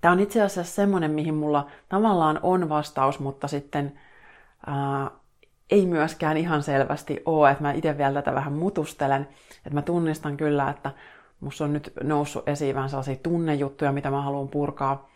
tämä 0.00 0.12
on 0.12 0.20
itse 0.20 0.42
asiassa 0.42 0.74
semmoinen, 0.74 1.10
mihin 1.10 1.34
mulla 1.34 1.66
tavallaan 1.88 2.40
on 2.42 2.68
vastaus, 2.68 3.18
mutta 3.18 3.48
sitten 3.48 4.00
ää, 4.66 5.10
ei 5.70 5.86
myöskään 5.86 6.36
ihan 6.36 6.62
selvästi 6.62 7.22
ole, 7.24 7.50
että 7.50 7.62
mä 7.62 7.72
itse 7.72 7.98
vielä 7.98 8.14
tätä 8.14 8.34
vähän 8.34 8.52
mutustelen. 8.52 9.28
Että 9.56 9.74
mä 9.74 9.82
tunnistan 9.82 10.36
kyllä, 10.36 10.70
että 10.70 10.90
musta 11.40 11.64
on 11.64 11.72
nyt 11.72 11.92
noussut 12.02 12.48
esiin 12.48 12.74
vähän 12.74 12.90
sellaisia 12.90 13.16
tunnejuttuja, 13.16 13.92
mitä 13.92 14.10
mä 14.10 14.22
haluan 14.22 14.48
purkaa. 14.48 15.08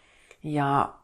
Ja 0.43 0.95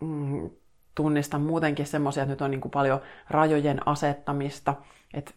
mm, 0.00 0.50
tunnistan 0.94 1.40
muutenkin 1.40 1.86
semmoisia, 1.86 2.22
että 2.22 2.32
nyt 2.32 2.42
on 2.42 2.50
niin 2.50 2.60
kuin 2.60 2.72
paljon 2.72 3.00
rajojen 3.30 3.88
asettamista, 3.88 4.74
että 5.14 5.32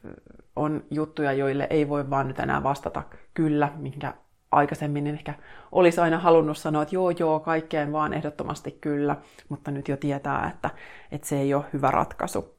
on 0.55 0.83
juttuja, 0.91 1.33
joille 1.33 1.67
ei 1.69 1.89
voi 1.89 2.09
vaan 2.09 2.27
nyt 2.27 2.39
enää 2.39 2.63
vastata 2.63 3.03
kyllä, 3.33 3.71
minkä 3.77 4.13
aikaisemmin 4.51 5.07
ehkä 5.07 5.33
olisi 5.71 6.01
aina 6.01 6.19
halunnut 6.19 6.57
sanoa, 6.57 6.81
että 6.81 6.95
joo, 6.95 7.09
joo, 7.09 7.39
kaikkeen 7.39 7.91
vaan 7.91 8.13
ehdottomasti 8.13 8.71
kyllä, 8.71 9.17
mutta 9.49 9.71
nyt 9.71 9.87
jo 9.87 9.97
tietää, 9.97 10.51
että, 10.53 10.69
että 11.11 11.27
se 11.27 11.39
ei 11.39 11.53
ole 11.53 11.65
hyvä 11.73 11.91
ratkaisu. 11.91 12.55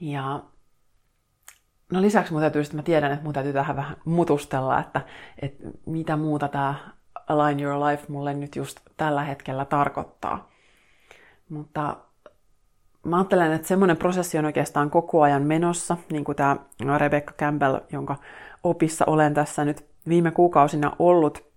Ja 0.00 0.40
no 1.90 2.02
lisäksi 2.02 2.32
mun 2.32 2.42
täytyy, 2.42 2.62
että 2.62 2.76
mä 2.76 2.82
tiedän, 2.82 3.12
että 3.12 3.24
mun 3.24 3.32
täytyy 3.32 3.52
tähän 3.52 3.76
vähän 3.76 3.96
mutustella, 4.04 4.80
että, 4.80 5.00
että 5.42 5.64
mitä 5.86 6.16
muuta 6.16 6.48
tämä 6.48 6.74
Align 7.28 7.60
Your 7.60 7.84
Life 7.84 8.04
mulle 8.08 8.34
nyt 8.34 8.56
just 8.56 8.80
tällä 8.96 9.24
hetkellä 9.24 9.64
tarkoittaa. 9.64 10.50
Mutta 11.48 11.96
mä 13.04 13.16
ajattelen, 13.16 13.52
että 13.52 13.68
semmoinen 13.68 13.96
prosessi 13.96 14.38
on 14.38 14.44
oikeastaan 14.44 14.90
koko 14.90 15.22
ajan 15.22 15.42
menossa, 15.42 15.96
niin 16.12 16.24
kuin 16.24 16.36
tämä 16.36 16.56
Rebecca 16.98 17.32
Campbell, 17.32 17.78
jonka 17.92 18.16
opissa 18.64 19.04
olen 19.06 19.34
tässä 19.34 19.64
nyt 19.64 19.84
viime 20.08 20.30
kuukausina 20.30 20.92
ollut. 20.98 21.50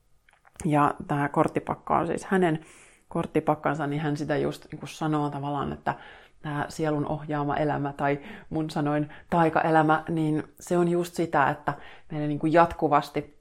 Ja 0.65 0.93
tämä 1.07 1.29
korttipakka 1.29 1.97
on 1.97 2.07
siis 2.07 2.25
hänen 2.25 2.59
korttipakkansa, 3.07 3.87
niin 3.87 4.01
hän 4.01 4.17
sitä 4.17 4.37
just 4.37 4.65
niin 4.71 4.79
kuin 4.79 4.89
sanoo 4.89 5.29
tavallaan, 5.29 5.73
että 5.73 5.95
tämä 6.43 6.65
sielun 6.69 7.07
ohjaama 7.07 7.57
elämä 7.57 7.93
tai 7.93 8.19
mun 8.49 8.69
sanoin 8.69 9.09
taikaelämä, 9.29 10.03
niin 10.09 10.43
se 10.59 10.77
on 10.77 10.87
just 10.87 11.15
sitä, 11.15 11.49
että 11.49 11.73
meidän 12.11 12.29
niin 12.29 12.39
kuin 12.39 12.53
jatkuvasti 12.53 13.39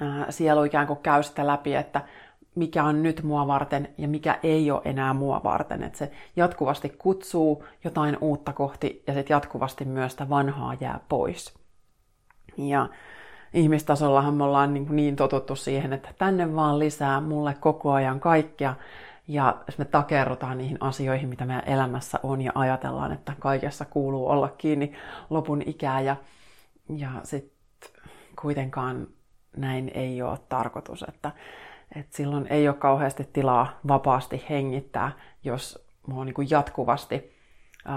ää, 0.00 0.26
sielu 0.30 0.64
ikään 0.64 0.86
kuin 0.86 0.98
käy 0.98 1.22
sitä 1.22 1.46
läpi, 1.46 1.74
että 1.74 2.00
mikä 2.54 2.84
on 2.84 3.02
nyt 3.02 3.22
mua 3.22 3.46
varten 3.46 3.88
ja 3.98 4.08
mikä 4.08 4.38
ei 4.42 4.70
ole 4.70 4.82
enää 4.84 5.14
mua 5.14 5.40
varten. 5.44 5.82
Että 5.82 5.98
se 5.98 6.10
jatkuvasti 6.36 6.88
kutsuu 6.88 7.64
jotain 7.84 8.18
uutta 8.20 8.52
kohti 8.52 9.02
ja 9.06 9.14
sitten 9.14 9.34
jatkuvasti 9.34 9.84
myös 9.84 10.12
sitä 10.12 10.28
vanhaa 10.28 10.74
jää 10.80 11.00
pois. 11.08 11.54
Ja 12.56 12.88
ihmistasollahan 13.54 14.34
me 14.34 14.44
ollaan 14.44 14.74
niin, 14.74 14.86
niin 14.90 15.16
totuttu 15.16 15.56
siihen, 15.56 15.92
että 15.92 16.08
tänne 16.18 16.54
vaan 16.54 16.78
lisää 16.78 17.20
mulle 17.20 17.54
koko 17.60 17.92
ajan 17.92 18.20
kaikkea. 18.20 18.74
Ja 19.28 19.64
me 19.78 19.84
takerrutaan 19.84 20.58
niihin 20.58 20.78
asioihin, 20.80 21.28
mitä 21.28 21.44
meidän 21.44 21.68
elämässä 21.68 22.20
on 22.22 22.40
ja 22.40 22.52
ajatellaan, 22.54 23.12
että 23.12 23.32
kaikessa 23.38 23.84
kuuluu 23.84 24.28
olla 24.28 24.48
kiinni 24.48 24.92
lopun 25.30 25.62
ikää 25.66 26.00
ja, 26.00 26.16
ja 26.96 27.10
sitten 27.22 27.58
kuitenkaan 28.40 29.06
näin 29.56 29.90
ei 29.94 30.22
ole 30.22 30.38
tarkoitus, 30.48 31.04
että, 31.08 31.32
että 31.96 32.16
silloin 32.16 32.46
ei 32.50 32.68
ole 32.68 32.76
kauheasti 32.76 33.28
tilaa 33.32 33.78
vapaasti 33.88 34.44
hengittää, 34.50 35.12
jos 35.44 35.86
mulla 36.06 36.20
on 36.20 36.26
niin 36.26 36.50
jatkuvasti 36.50 37.38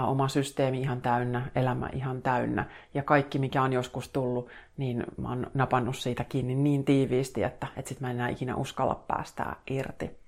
oma 0.06 0.28
systeemi 0.28 0.80
ihan 0.80 1.02
täynnä, 1.02 1.50
elämä 1.54 1.88
ihan 1.92 2.22
täynnä 2.22 2.64
ja 2.94 3.02
kaikki 3.02 3.38
mikä 3.38 3.62
on 3.62 3.72
joskus 3.72 4.08
tullut, 4.08 4.48
niin 4.76 5.04
mä 5.16 5.28
oon 5.28 5.46
napannut 5.54 5.96
siitä 5.96 6.24
kiinni 6.24 6.54
niin 6.54 6.84
tiiviisti, 6.84 7.42
että, 7.42 7.66
että 7.76 7.88
sit 7.88 8.00
mä 8.00 8.10
en 8.10 8.16
enää 8.16 8.28
ikinä 8.28 8.56
uskalla 8.56 8.94
päästää 8.94 9.56
irti. 9.70 10.21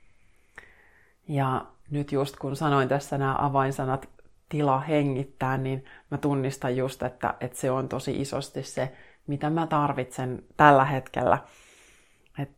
Ja 1.28 1.66
nyt 1.90 2.12
just 2.12 2.37
kun 2.37 2.56
sanoin 2.56 2.88
tässä 2.88 3.18
nämä 3.18 3.37
avainsanat 3.38 4.08
tila 4.48 4.80
hengittää, 4.80 5.58
niin 5.58 5.84
mä 6.10 6.18
tunnistan 6.18 6.76
just, 6.76 7.02
että, 7.02 7.34
että 7.40 7.58
se 7.58 7.70
on 7.70 7.88
tosi 7.88 8.20
isosti 8.20 8.62
se, 8.62 8.92
mitä 9.26 9.50
mä 9.50 9.66
tarvitsen 9.66 10.42
tällä 10.56 10.84
hetkellä. 10.84 11.38
Et, 12.38 12.50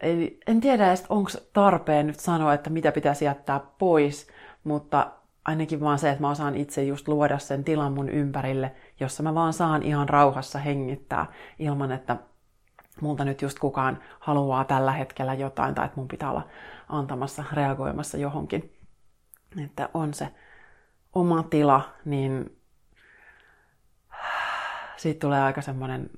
eli 0.00 0.40
en 0.46 0.60
tiedä 0.60 0.88
edes, 0.88 1.04
onko 1.08 1.30
tarpeen 1.52 2.06
nyt 2.06 2.20
sanoa, 2.20 2.54
että 2.54 2.70
mitä 2.70 2.92
pitäisi 2.92 3.24
jättää 3.24 3.60
pois, 3.78 4.28
mutta 4.64 5.12
ainakin 5.44 5.80
vaan 5.80 5.98
se, 5.98 6.10
että 6.10 6.20
mä 6.20 6.30
osaan 6.30 6.54
itse 6.54 6.84
just 6.84 7.08
luoda 7.08 7.38
sen 7.38 7.64
tilan 7.64 7.92
mun 7.92 8.08
ympärille, 8.08 8.72
jossa 9.00 9.22
mä 9.22 9.34
vaan 9.34 9.52
saan 9.52 9.82
ihan 9.82 10.08
rauhassa 10.08 10.58
hengittää 10.58 11.26
ilman, 11.58 11.92
että 11.92 12.16
multa 13.00 13.24
nyt 13.24 13.42
just 13.42 13.58
kukaan 13.58 14.02
haluaa 14.20 14.64
tällä 14.64 14.92
hetkellä 14.92 15.34
jotain 15.34 15.74
tai 15.74 15.84
että 15.84 15.96
mun 15.96 16.08
pitää 16.08 16.30
olla 16.30 16.48
antamassa, 16.88 17.44
reagoimassa 17.52 18.18
johonkin. 18.18 18.72
Että 19.64 19.88
on 19.94 20.14
se 20.14 20.34
oma 21.12 21.42
tila, 21.42 21.94
niin 22.04 22.58
siitä 24.96 25.20
tulee 25.20 25.42
aika 25.42 25.62
semmoinen 25.62 26.10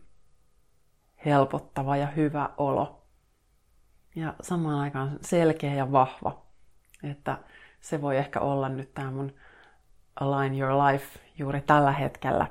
helpottava 1.24 1.96
ja 1.96 2.06
hyvä 2.06 2.50
olo. 2.56 3.06
Ja 4.14 4.34
samaan 4.40 4.78
aikaan 4.78 5.18
selkeä 5.20 5.74
ja 5.74 5.92
vahva. 5.92 6.42
Että 7.02 7.38
se 7.80 8.02
voi 8.02 8.16
ehkä 8.16 8.40
olla 8.40 8.68
nyt 8.68 8.94
tämä 8.94 9.10
mun 9.10 9.34
Align 10.20 10.58
Your 10.58 10.72
Life 10.72 11.18
juuri 11.38 11.60
tällä 11.60 11.92
hetkellä. 11.92 12.46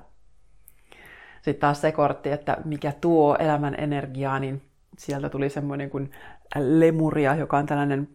Sitten 1.41 1.55
taas 1.55 1.81
se 1.81 1.91
kortti, 1.91 2.31
että 2.31 2.57
mikä 2.65 2.93
tuo 3.01 3.35
elämän 3.39 3.75
energiaa, 3.77 4.39
niin 4.39 4.61
sieltä 4.97 5.29
tuli 5.29 5.49
semmoinen 5.49 5.89
kuin 5.89 6.11
lemuria, 6.55 7.35
joka 7.35 7.57
on 7.57 7.65
tällainen 7.65 8.09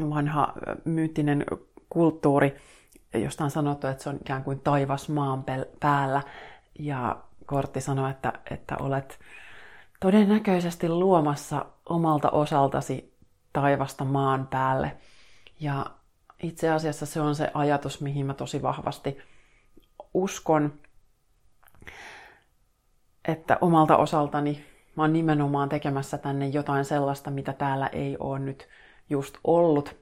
vanha 0.00 0.52
myyttinen 0.84 1.44
kulttuuri, 1.90 2.56
josta 3.14 3.44
on 3.44 3.50
sanottu, 3.50 3.86
että 3.86 4.02
se 4.02 4.08
on 4.08 4.16
ikään 4.20 4.44
kuin 4.44 4.60
taivas 4.60 5.08
maan 5.08 5.44
päällä. 5.80 6.22
Ja 6.78 7.16
kortti 7.46 7.80
sanoi, 7.80 8.10
että, 8.10 8.32
että 8.50 8.76
olet 8.80 9.18
todennäköisesti 10.00 10.88
luomassa 10.88 11.66
omalta 11.86 12.30
osaltasi 12.30 13.16
taivasta 13.52 14.04
maan 14.04 14.46
päälle. 14.46 14.96
Ja 15.60 15.86
itse 16.42 16.70
asiassa 16.70 17.06
se 17.06 17.20
on 17.20 17.34
se 17.34 17.50
ajatus, 17.54 18.00
mihin 18.00 18.26
mä 18.26 18.34
tosi 18.34 18.62
vahvasti 18.62 19.18
uskon, 20.14 20.72
että 23.28 23.58
omalta 23.60 23.96
osaltani 23.96 24.64
mä 24.96 25.02
oon 25.02 25.12
nimenomaan 25.12 25.68
tekemässä 25.68 26.18
tänne 26.18 26.48
jotain 26.48 26.84
sellaista, 26.84 27.30
mitä 27.30 27.52
täällä 27.52 27.86
ei 27.86 28.16
ole 28.20 28.38
nyt 28.38 28.68
just 29.10 29.38
ollut. 29.44 29.96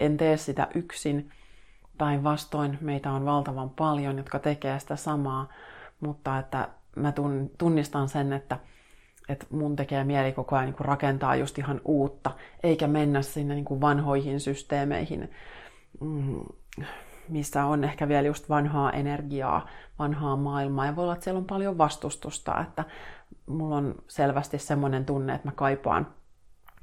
En 0.00 0.16
tee 0.16 0.36
sitä 0.36 0.68
yksin. 0.74 1.30
Päinvastoin 1.98 2.78
meitä 2.80 3.12
on 3.12 3.24
valtavan 3.24 3.70
paljon, 3.70 4.16
jotka 4.16 4.38
tekee 4.38 4.78
sitä 4.78 4.96
samaa, 4.96 5.48
mutta 6.00 6.38
että 6.38 6.68
mä 6.96 7.12
tunnistan 7.58 8.08
sen, 8.08 8.32
että, 8.32 8.58
että 9.28 9.46
mun 9.50 9.76
tekee 9.76 10.04
mieli 10.04 10.32
koko 10.32 10.56
ajan 10.56 10.66
niin 10.66 10.76
rakentaa 10.80 11.36
just 11.36 11.58
ihan 11.58 11.80
uutta, 11.84 12.30
eikä 12.62 12.86
mennä 12.86 13.22
sinne 13.22 13.54
niin 13.54 13.80
vanhoihin 13.80 14.40
systeemeihin, 14.40 15.30
mm, 16.00 16.44
missä 17.28 17.64
on 17.64 17.84
ehkä 17.84 18.08
vielä 18.08 18.26
just 18.26 18.48
vanhaa 18.48 18.92
energiaa, 18.92 19.66
vanhaa 19.98 20.36
maailmaa. 20.36 20.86
Ja 20.86 20.96
voi 20.96 21.02
olla, 21.02 21.12
että 21.12 21.24
siellä 21.24 21.38
on 21.38 21.44
paljon 21.44 21.78
vastustusta, 21.78 22.60
että 22.60 22.84
mulla 23.46 23.76
on 23.76 23.94
selvästi 24.08 24.58
semmoinen 24.58 25.04
tunne, 25.04 25.34
että 25.34 25.48
mä 25.48 25.52
kaipaan 25.52 26.06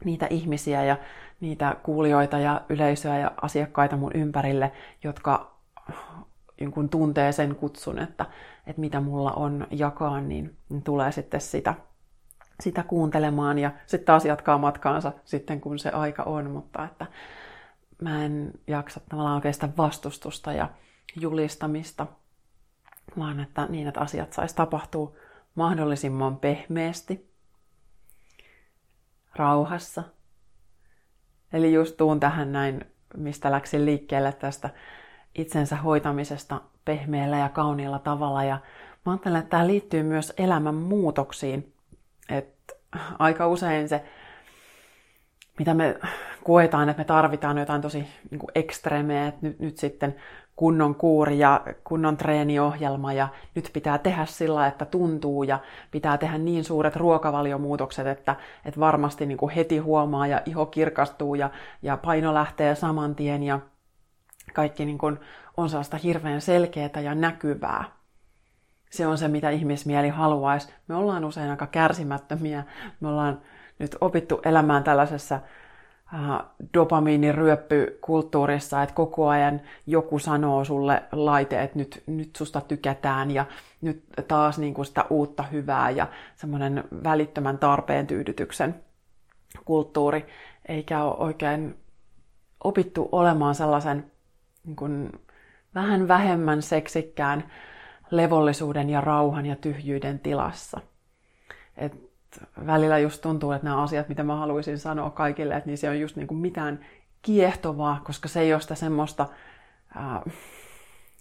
niitä 0.05 0.27
ihmisiä 0.29 0.83
ja 0.83 0.97
niitä 1.39 1.75
kuulijoita 1.83 2.39
ja 2.39 2.61
yleisöä 2.69 3.19
ja 3.19 3.31
asiakkaita 3.41 3.97
mun 3.97 4.11
ympärille, 4.15 4.71
jotka 5.03 5.51
kun 6.73 6.89
tuntee 6.89 7.31
sen 7.31 7.55
kutsun, 7.55 7.99
että, 7.99 8.25
että 8.67 8.81
mitä 8.81 8.99
mulla 8.99 9.31
on 9.31 9.67
jakaa, 9.71 10.21
niin, 10.21 10.57
tulee 10.83 11.11
sitten 11.11 11.41
sitä, 11.41 11.73
sitä 12.59 12.83
kuuntelemaan 12.83 13.59
ja 13.59 13.71
sitten 13.85 14.05
taas 14.05 14.25
jatkaa 14.25 14.57
matkaansa 14.57 15.11
sitten, 15.25 15.61
kun 15.61 15.79
se 15.79 15.89
aika 15.89 16.23
on, 16.23 16.51
mutta 16.51 16.83
että 16.83 17.05
mä 18.01 18.25
en 18.25 18.51
jaksa 18.67 18.99
tavallaan 19.09 19.35
oikeastaan 19.35 19.73
vastustusta 19.77 20.53
ja 20.53 20.69
julistamista, 21.15 22.07
vaan 23.17 23.39
että 23.39 23.65
niin, 23.69 23.87
että 23.87 23.99
asiat 23.99 24.33
saisi 24.33 24.55
tapahtua 24.55 25.15
mahdollisimman 25.55 26.37
pehmeästi, 26.37 27.31
rauhassa. 29.35 30.03
Eli 31.53 31.73
just 31.73 31.97
tuun 31.97 32.19
tähän 32.19 32.51
näin, 32.51 32.85
mistä 33.17 33.51
läksin 33.51 33.85
liikkeelle 33.85 34.33
tästä 34.33 34.69
itsensä 35.35 35.75
hoitamisesta 35.75 36.61
pehmeällä 36.85 37.37
ja 37.37 37.49
kauniilla 37.49 37.99
tavalla. 37.99 38.43
Ja 38.43 38.59
mä 39.05 39.11
ajattelen, 39.11 39.39
että 39.39 39.49
tämä 39.49 39.67
liittyy 39.67 40.03
myös 40.03 40.33
elämän 40.37 40.75
muutoksiin. 40.75 41.73
Että 42.29 42.73
aika 43.19 43.47
usein 43.47 43.89
se, 43.89 44.05
mitä 45.59 45.73
me 45.73 45.99
koetaan, 46.43 46.89
että 46.89 47.01
me 47.01 47.05
tarvitaan 47.05 47.57
jotain 47.57 47.81
tosi 47.81 48.07
niin 48.31 48.39
kuin 48.39 48.51
ekstremeä, 48.55 49.27
että 49.27 49.39
nyt, 49.41 49.59
nyt 49.59 49.77
sitten 49.77 50.15
kunnon 50.55 50.95
kuuri 50.95 51.39
ja 51.39 51.61
kunnon 51.83 52.17
treeniohjelma 52.17 53.13
ja 53.13 53.27
nyt 53.55 53.69
pitää 53.73 53.97
tehdä 53.97 54.25
sillä, 54.25 54.67
että 54.67 54.85
tuntuu 54.85 55.43
ja 55.43 55.59
pitää 55.91 56.17
tehdä 56.17 56.37
niin 56.37 56.63
suuret 56.63 56.95
ruokavaliomuutokset, 56.95 58.07
että, 58.07 58.35
että 58.65 58.79
varmasti 58.79 59.25
niin 59.25 59.37
kuin 59.37 59.51
heti 59.51 59.77
huomaa 59.77 60.27
ja 60.27 60.41
iho 60.45 60.65
kirkastuu 60.65 61.35
ja, 61.35 61.49
ja 61.81 61.97
paino 61.97 62.33
lähtee 62.33 62.75
saman 62.75 63.15
tien 63.15 63.43
ja 63.43 63.59
kaikki 64.53 64.85
niin 64.85 64.97
kuin 64.97 65.19
on 65.57 65.69
sellaista 65.69 65.97
hirveän 65.97 66.41
selkeää 66.41 67.01
ja 67.03 67.15
näkyvää. 67.15 67.83
Se 68.89 69.07
on 69.07 69.17
se, 69.17 69.27
mitä 69.27 69.49
ihmismieli 69.49 70.09
haluaisi. 70.09 70.73
Me 70.87 70.95
ollaan 70.95 71.25
usein 71.25 71.49
aika 71.49 71.67
kärsimättömiä. 71.67 72.63
Me 72.99 73.07
ollaan 73.07 73.41
nyt 73.79 73.97
opittu 74.01 74.41
elämään 74.45 74.83
tällaisessa 74.83 75.39
dopamiiniryöppykulttuurissa, 76.73 78.83
että 78.83 78.95
koko 78.95 79.27
ajan 79.27 79.61
joku 79.87 80.19
sanoo 80.19 80.65
sulle 80.65 81.03
laite, 81.11 81.63
että 81.63 81.79
nyt, 81.79 82.03
nyt 82.07 82.35
susta 82.35 82.61
tykätään 82.61 83.31
ja 83.31 83.45
nyt 83.81 84.03
taas 84.27 84.59
niin 84.59 84.73
kuin 84.73 84.85
sitä 84.85 85.05
uutta 85.09 85.43
hyvää 85.43 85.89
ja 85.89 86.07
semmoinen 86.35 86.83
välittömän 87.03 87.57
tarpeen 87.57 88.07
tyydytyksen 88.07 88.75
kulttuuri, 89.65 90.25
eikä 90.67 91.03
ole 91.03 91.15
oikein 91.17 91.75
opittu 92.63 93.09
olemaan 93.11 93.55
sellaisen 93.55 94.11
niin 94.65 94.75
kuin 94.75 95.11
vähän 95.75 96.07
vähemmän 96.07 96.61
seksikkään 96.61 97.51
levollisuuden 98.11 98.89
ja 98.89 99.01
rauhan 99.01 99.45
ja 99.45 99.55
tyhjyyden 99.55 100.19
tilassa. 100.19 100.81
Et 101.77 102.10
välillä 102.65 102.99
just 102.99 103.21
tuntuu, 103.21 103.51
että 103.51 103.67
nämä 103.67 103.81
asiat, 103.81 104.09
mitä 104.09 104.23
mä 104.23 104.35
haluaisin 104.35 104.79
sanoa 104.79 105.09
kaikille, 105.09 105.55
että 105.55 105.67
niin 105.67 105.77
se 105.77 105.89
on 105.89 105.99
just 105.99 106.15
niin 106.15 106.27
kuin 106.27 106.37
mitään 106.37 106.85
kiehtovaa, 107.21 108.01
koska 108.03 108.27
se 108.27 108.39
ei 108.39 108.53
ole 108.53 108.61
sitä 108.61 108.75
semmoista 108.75 109.27
ää, 109.95 110.21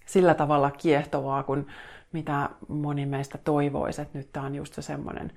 sillä 0.06 0.34
tavalla 0.34 0.70
kiehtovaa 0.70 1.42
kuin 1.42 1.66
mitä 2.12 2.50
moni 2.68 3.06
meistä 3.06 3.38
toivoisi, 3.38 4.02
että 4.02 4.18
nyt 4.18 4.32
tämä 4.32 4.46
on 4.46 4.54
just 4.54 4.74
se 4.74 4.82
semmoinen 4.82 5.32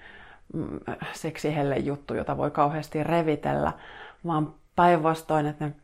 mm, 0.53 0.79
seksihelle 1.13 1.77
juttu, 1.77 2.13
jota 2.13 2.38
voi 2.38 2.51
kauheasti 2.51 3.03
revitellä, 3.03 3.73
vaan 4.25 4.53
päinvastoin, 4.75 5.45
että 5.45 5.65
ne 5.65 5.75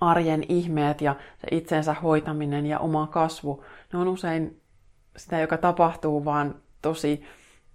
arjen 0.00 0.44
ihmeet 0.48 1.00
ja 1.00 1.16
se 1.38 1.46
itsensä 1.50 1.94
hoitaminen 1.94 2.66
ja 2.66 2.78
oma 2.78 3.06
kasvu, 3.06 3.64
ne 3.92 3.98
on 3.98 4.08
usein 4.08 4.60
sitä, 5.16 5.40
joka 5.40 5.56
tapahtuu 5.56 6.24
vaan 6.24 6.54
tosi 6.82 7.24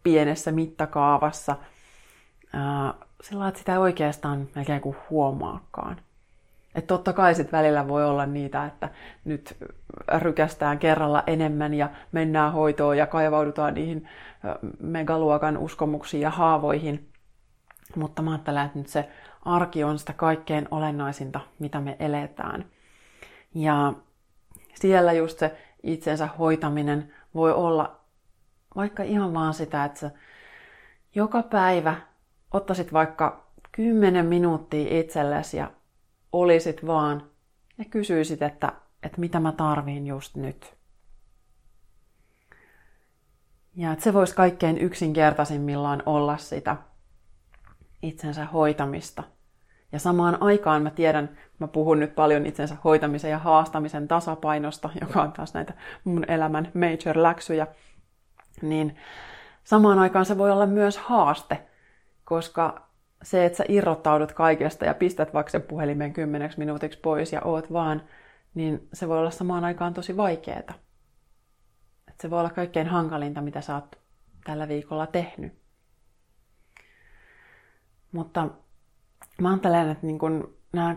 pienessä 0.03 0.51
mittakaavassa. 0.51 1.55
sillä 3.21 3.47
että 3.47 3.59
sitä 3.59 3.71
ei 3.71 3.77
oikeastaan 3.77 4.47
melkein 4.55 4.81
kuin 4.81 4.97
huomaakaan. 5.09 5.97
Et 6.75 6.87
totta 6.87 7.13
kai 7.13 7.35
sitten 7.35 7.57
välillä 7.57 7.87
voi 7.87 8.05
olla 8.05 8.25
niitä, 8.25 8.65
että 8.65 8.89
nyt 9.25 9.57
rykästään 10.17 10.79
kerralla 10.79 11.23
enemmän 11.27 11.73
ja 11.73 11.89
mennään 12.11 12.53
hoitoon 12.53 12.97
ja 12.97 13.07
kaivaudutaan 13.07 13.73
niihin 13.73 14.09
megaluokan 14.79 15.57
uskomuksiin 15.57 16.21
ja 16.21 16.29
haavoihin. 16.29 17.09
Mutta 17.95 18.21
mä 18.21 18.31
ajattelen, 18.31 18.65
että 18.65 18.79
nyt 18.79 18.87
se 18.87 19.09
arki 19.45 19.83
on 19.83 19.99
sitä 19.99 20.13
kaikkein 20.13 20.67
olennaisinta, 20.71 21.39
mitä 21.59 21.81
me 21.81 21.95
eletään. 21.99 22.65
Ja 23.55 23.93
siellä 24.75 25.13
just 25.13 25.39
se 25.39 25.57
itsensä 25.83 26.29
hoitaminen 26.39 27.13
voi 27.35 27.53
olla 27.53 27.98
vaikka 28.75 29.03
ihan 29.03 29.33
vaan 29.33 29.53
sitä, 29.53 29.85
että 29.85 29.99
sä 29.99 30.11
joka 31.15 31.43
päivä 31.43 31.95
ottaisit 32.51 32.93
vaikka 32.93 33.49
10 33.71 34.25
minuuttia 34.25 34.99
itsellesi 34.99 35.57
ja 35.57 35.71
olisit 36.31 36.87
vaan 36.87 37.23
ja 37.77 37.85
kysyisit, 37.85 38.41
että, 38.41 38.71
että 39.03 39.19
mitä 39.19 39.39
mä 39.39 39.51
tarviin 39.51 40.07
just 40.07 40.35
nyt. 40.35 40.79
Ja 43.75 43.91
että 43.91 44.03
se 44.03 44.13
voisi 44.13 44.35
kaikkein 44.35 44.77
yksinkertaisimmillaan 44.77 46.03
olla 46.05 46.37
sitä 46.37 46.77
itsensä 48.01 48.45
hoitamista. 48.45 49.23
Ja 49.91 49.99
samaan 49.99 50.41
aikaan 50.41 50.83
mä 50.83 50.89
tiedän, 50.89 51.37
mä 51.59 51.67
puhun 51.67 51.99
nyt 51.99 52.15
paljon 52.15 52.45
itsensä 52.45 52.77
hoitamisen 52.83 53.31
ja 53.31 53.37
haastamisen 53.37 54.07
tasapainosta, 54.07 54.89
joka 55.01 55.21
on 55.21 55.31
taas 55.31 55.53
näitä 55.53 55.73
mun 56.03 56.25
elämän 56.27 56.71
major-läksyjä, 56.73 57.67
niin 58.61 58.97
samaan 59.63 59.99
aikaan 59.99 60.25
se 60.25 60.37
voi 60.37 60.51
olla 60.51 60.65
myös 60.65 60.97
haaste, 60.97 61.61
koska 62.25 62.89
se, 63.23 63.45
että 63.45 63.57
sä 63.57 63.63
irrottaudut 63.67 64.31
kaikesta 64.31 64.85
ja 64.85 64.93
pistät 64.93 65.33
vaikka 65.33 65.51
sen 65.51 65.61
puhelimen 65.61 66.13
kymmeneksi 66.13 66.59
minuutiksi 66.59 66.99
pois 66.99 67.33
ja 67.33 67.41
oot 67.41 67.73
vaan, 67.73 68.01
niin 68.53 68.87
se 68.93 69.07
voi 69.07 69.19
olla 69.19 69.31
samaan 69.31 69.65
aikaan 69.65 69.93
tosi 69.93 70.17
vaikeeta. 70.17 70.73
Et 72.07 72.19
se 72.19 72.29
voi 72.29 72.39
olla 72.39 72.49
kaikkein 72.49 72.87
hankalinta, 72.87 73.41
mitä 73.41 73.61
sä 73.61 73.75
oot 73.75 73.95
tällä 74.43 74.67
viikolla 74.67 75.07
tehnyt. 75.07 75.53
Mutta 78.11 78.47
mä 79.41 79.49
ajattelen, 79.49 79.89
että 79.89 80.05
niin 80.05 80.19
kun 80.19 80.57
nämä 80.73 80.95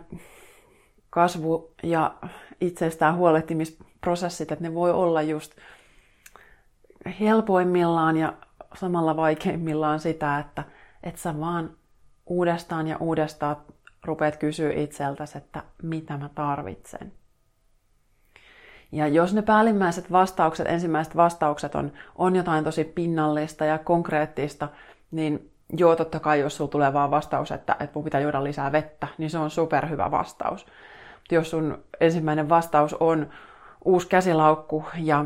kasvu- 1.10 1.74
ja 1.82 2.14
itsestään 2.60 3.16
huolehtimisprosessit, 3.16 4.52
että 4.52 4.64
ne 4.64 4.74
voi 4.74 4.90
olla 4.90 5.22
just 5.22 5.52
helpoimmillaan 7.20 8.16
ja 8.16 8.32
samalla 8.74 9.16
vaikeimmillaan 9.16 10.00
sitä, 10.00 10.38
että 10.38 10.64
et 11.02 11.16
sä 11.16 11.40
vaan 11.40 11.70
uudestaan 12.26 12.86
ja 12.86 12.96
uudestaan 13.00 13.56
rupeat 14.04 14.36
kysyä 14.36 14.72
itseltäsi, 14.72 15.38
että 15.38 15.62
mitä 15.82 16.16
mä 16.16 16.30
tarvitsen. 16.34 17.12
Ja 18.92 19.08
jos 19.08 19.34
ne 19.34 19.42
päällimmäiset 19.42 20.12
vastaukset, 20.12 20.66
ensimmäiset 20.66 21.16
vastaukset 21.16 21.74
on, 21.74 21.92
on 22.16 22.36
jotain 22.36 22.64
tosi 22.64 22.84
pinnallista 22.84 23.64
ja 23.64 23.78
konkreettista, 23.78 24.68
niin 25.10 25.50
joo, 25.76 25.96
totta 25.96 26.20
kai 26.20 26.40
jos 26.40 26.56
sulla 26.56 26.70
tulee 26.70 26.92
vaan 26.92 27.10
vastaus, 27.10 27.52
että, 27.52 27.76
että 27.80 27.90
mun 27.94 28.04
pitää 28.04 28.20
juoda 28.20 28.44
lisää 28.44 28.72
vettä, 28.72 29.08
niin 29.18 29.30
se 29.30 29.38
on 29.38 29.50
superhyvä 29.50 30.10
vastaus. 30.10 30.66
Mutta 31.18 31.34
jos 31.34 31.50
sun 31.50 31.84
ensimmäinen 32.00 32.48
vastaus 32.48 32.94
on 32.94 33.28
uusi 33.84 34.08
käsilaukku 34.08 34.84
ja 34.98 35.24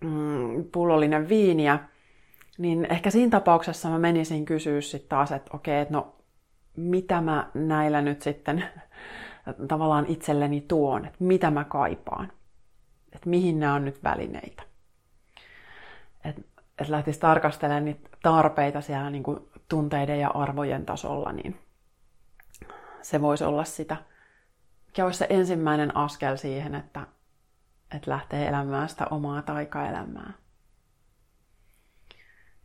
mm, 0.00 0.64
pullollinen 0.72 1.28
viiniä, 1.28 1.78
niin 2.58 2.86
ehkä 2.90 3.10
siinä 3.10 3.30
tapauksessa 3.30 3.88
mä 3.88 3.98
menisin 3.98 4.44
kysyä 4.44 4.80
sitten 4.80 5.08
taas, 5.08 5.32
että 5.32 5.50
okei, 5.54 5.80
että 5.80 5.94
no 5.94 6.14
mitä 6.76 7.20
mä 7.20 7.50
näillä 7.54 8.02
nyt 8.02 8.22
sitten 8.22 8.64
tavallaan 9.68 10.06
itselleni 10.06 10.60
tuon, 10.60 11.04
että 11.04 11.24
mitä 11.24 11.50
mä 11.50 11.64
kaipaan, 11.64 12.32
että 13.12 13.30
mihin 13.30 13.60
nämä 13.60 13.74
on 13.74 13.84
nyt 13.84 14.04
välineitä. 14.04 14.62
Että 16.24 16.42
et 16.78 16.88
lähtisi 16.88 17.20
tarkastelemaan 17.20 17.84
niitä 17.84 18.08
tarpeita 18.22 18.80
siellä 18.80 19.10
niin 19.10 19.22
kuin 19.22 19.40
tunteiden 19.68 20.20
ja 20.20 20.28
arvojen 20.28 20.86
tasolla, 20.86 21.32
niin 21.32 21.60
se 23.02 23.22
voisi 23.22 23.44
olla 23.44 23.64
sitä, 23.64 23.96
mikä 24.86 25.04
olisi 25.04 25.18
se 25.18 25.26
ensimmäinen 25.30 25.96
askel 25.96 26.36
siihen, 26.36 26.74
että, 26.74 27.06
että 27.94 28.10
lähtee 28.10 28.48
elämään 28.48 28.88
sitä 28.88 29.06
omaa 29.10 29.42
taikaelämää. 29.42 30.32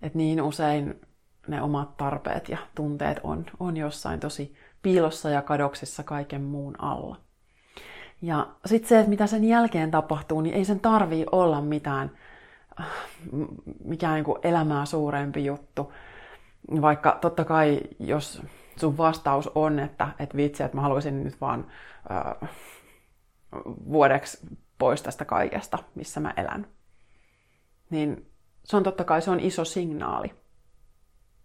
Et 0.01 0.15
niin 0.15 0.41
usein 0.41 1.01
ne 1.47 1.61
omat 1.61 1.97
tarpeet 1.97 2.49
ja 2.49 2.57
tunteet 2.75 3.19
on, 3.23 3.45
on 3.59 3.77
jossain 3.77 4.19
tosi 4.19 4.55
piilossa 4.81 5.29
ja 5.29 5.41
kadoksissa 5.41 6.03
kaiken 6.03 6.41
muun 6.41 6.75
alla. 6.81 7.17
Ja 8.21 8.47
sitten 8.65 8.89
se, 8.89 8.99
että 8.99 9.09
mitä 9.09 9.27
sen 9.27 9.43
jälkeen 9.43 9.91
tapahtuu, 9.91 10.41
niin 10.41 10.55
ei 10.55 10.65
sen 10.65 10.79
tarvii 10.79 11.25
olla 11.31 11.61
mitään, 11.61 12.11
äh, 12.79 12.87
mikään 13.83 14.23
niin 14.23 14.37
elämää 14.43 14.85
suurempi 14.85 15.45
juttu. 15.45 15.93
Vaikka 16.81 17.17
totta 17.21 17.45
kai, 17.45 17.79
jos 17.99 18.41
sun 18.75 18.97
vastaus 18.97 19.49
on, 19.55 19.79
että, 19.79 20.07
että 20.19 20.37
vitsi, 20.37 20.63
että 20.63 20.77
mä 20.77 20.81
haluaisin 20.81 21.23
nyt 21.23 21.41
vaan 21.41 21.67
äh, 22.11 22.49
vuodeksi 23.91 24.47
pois 24.77 25.01
tästä 25.01 25.25
kaikesta, 25.25 25.79
missä 25.95 26.19
mä 26.19 26.33
elän, 26.37 26.67
niin 27.89 28.31
se 28.63 28.77
on 28.77 28.83
totta 28.83 29.03
kai 29.03 29.21
se 29.21 29.31
on 29.31 29.39
iso 29.39 29.65
signaali. 29.65 30.33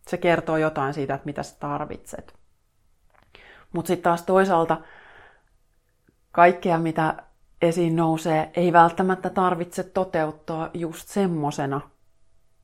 Se 0.08 0.16
kertoo 0.16 0.56
jotain 0.56 0.94
siitä, 0.94 1.14
että 1.14 1.26
mitä 1.26 1.42
sä 1.42 1.56
tarvitset. 1.60 2.34
Mutta 3.72 3.86
sitten 3.86 4.02
taas 4.02 4.22
toisaalta 4.22 4.80
kaikkea, 6.32 6.78
mitä 6.78 7.22
esiin 7.62 7.96
nousee, 7.96 8.50
ei 8.54 8.72
välttämättä 8.72 9.30
tarvitse 9.30 9.82
toteuttaa 9.82 10.70
just 10.74 11.08
semmosena, 11.08 11.80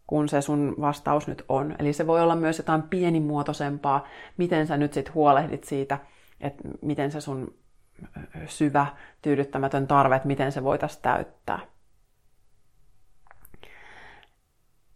kun 0.06 0.28
se 0.28 0.40
sun 0.40 0.74
vastaus 0.80 1.26
nyt 1.26 1.44
on. 1.48 1.76
Eli 1.78 1.92
se 1.92 2.06
voi 2.06 2.22
olla 2.22 2.36
myös 2.36 2.58
jotain 2.58 2.82
pienimuotoisempaa, 2.82 4.06
miten 4.36 4.66
sä 4.66 4.76
nyt 4.76 4.92
sit 4.92 5.14
huolehdit 5.14 5.64
siitä, 5.64 5.98
että 6.40 6.68
miten 6.82 7.10
se 7.10 7.20
sun 7.20 7.54
syvä, 8.46 8.86
tyydyttämätön 9.22 9.86
tarve, 9.86 10.16
että 10.16 10.28
miten 10.28 10.52
se 10.52 10.64
voitaisiin 10.64 11.02
täyttää. 11.02 11.58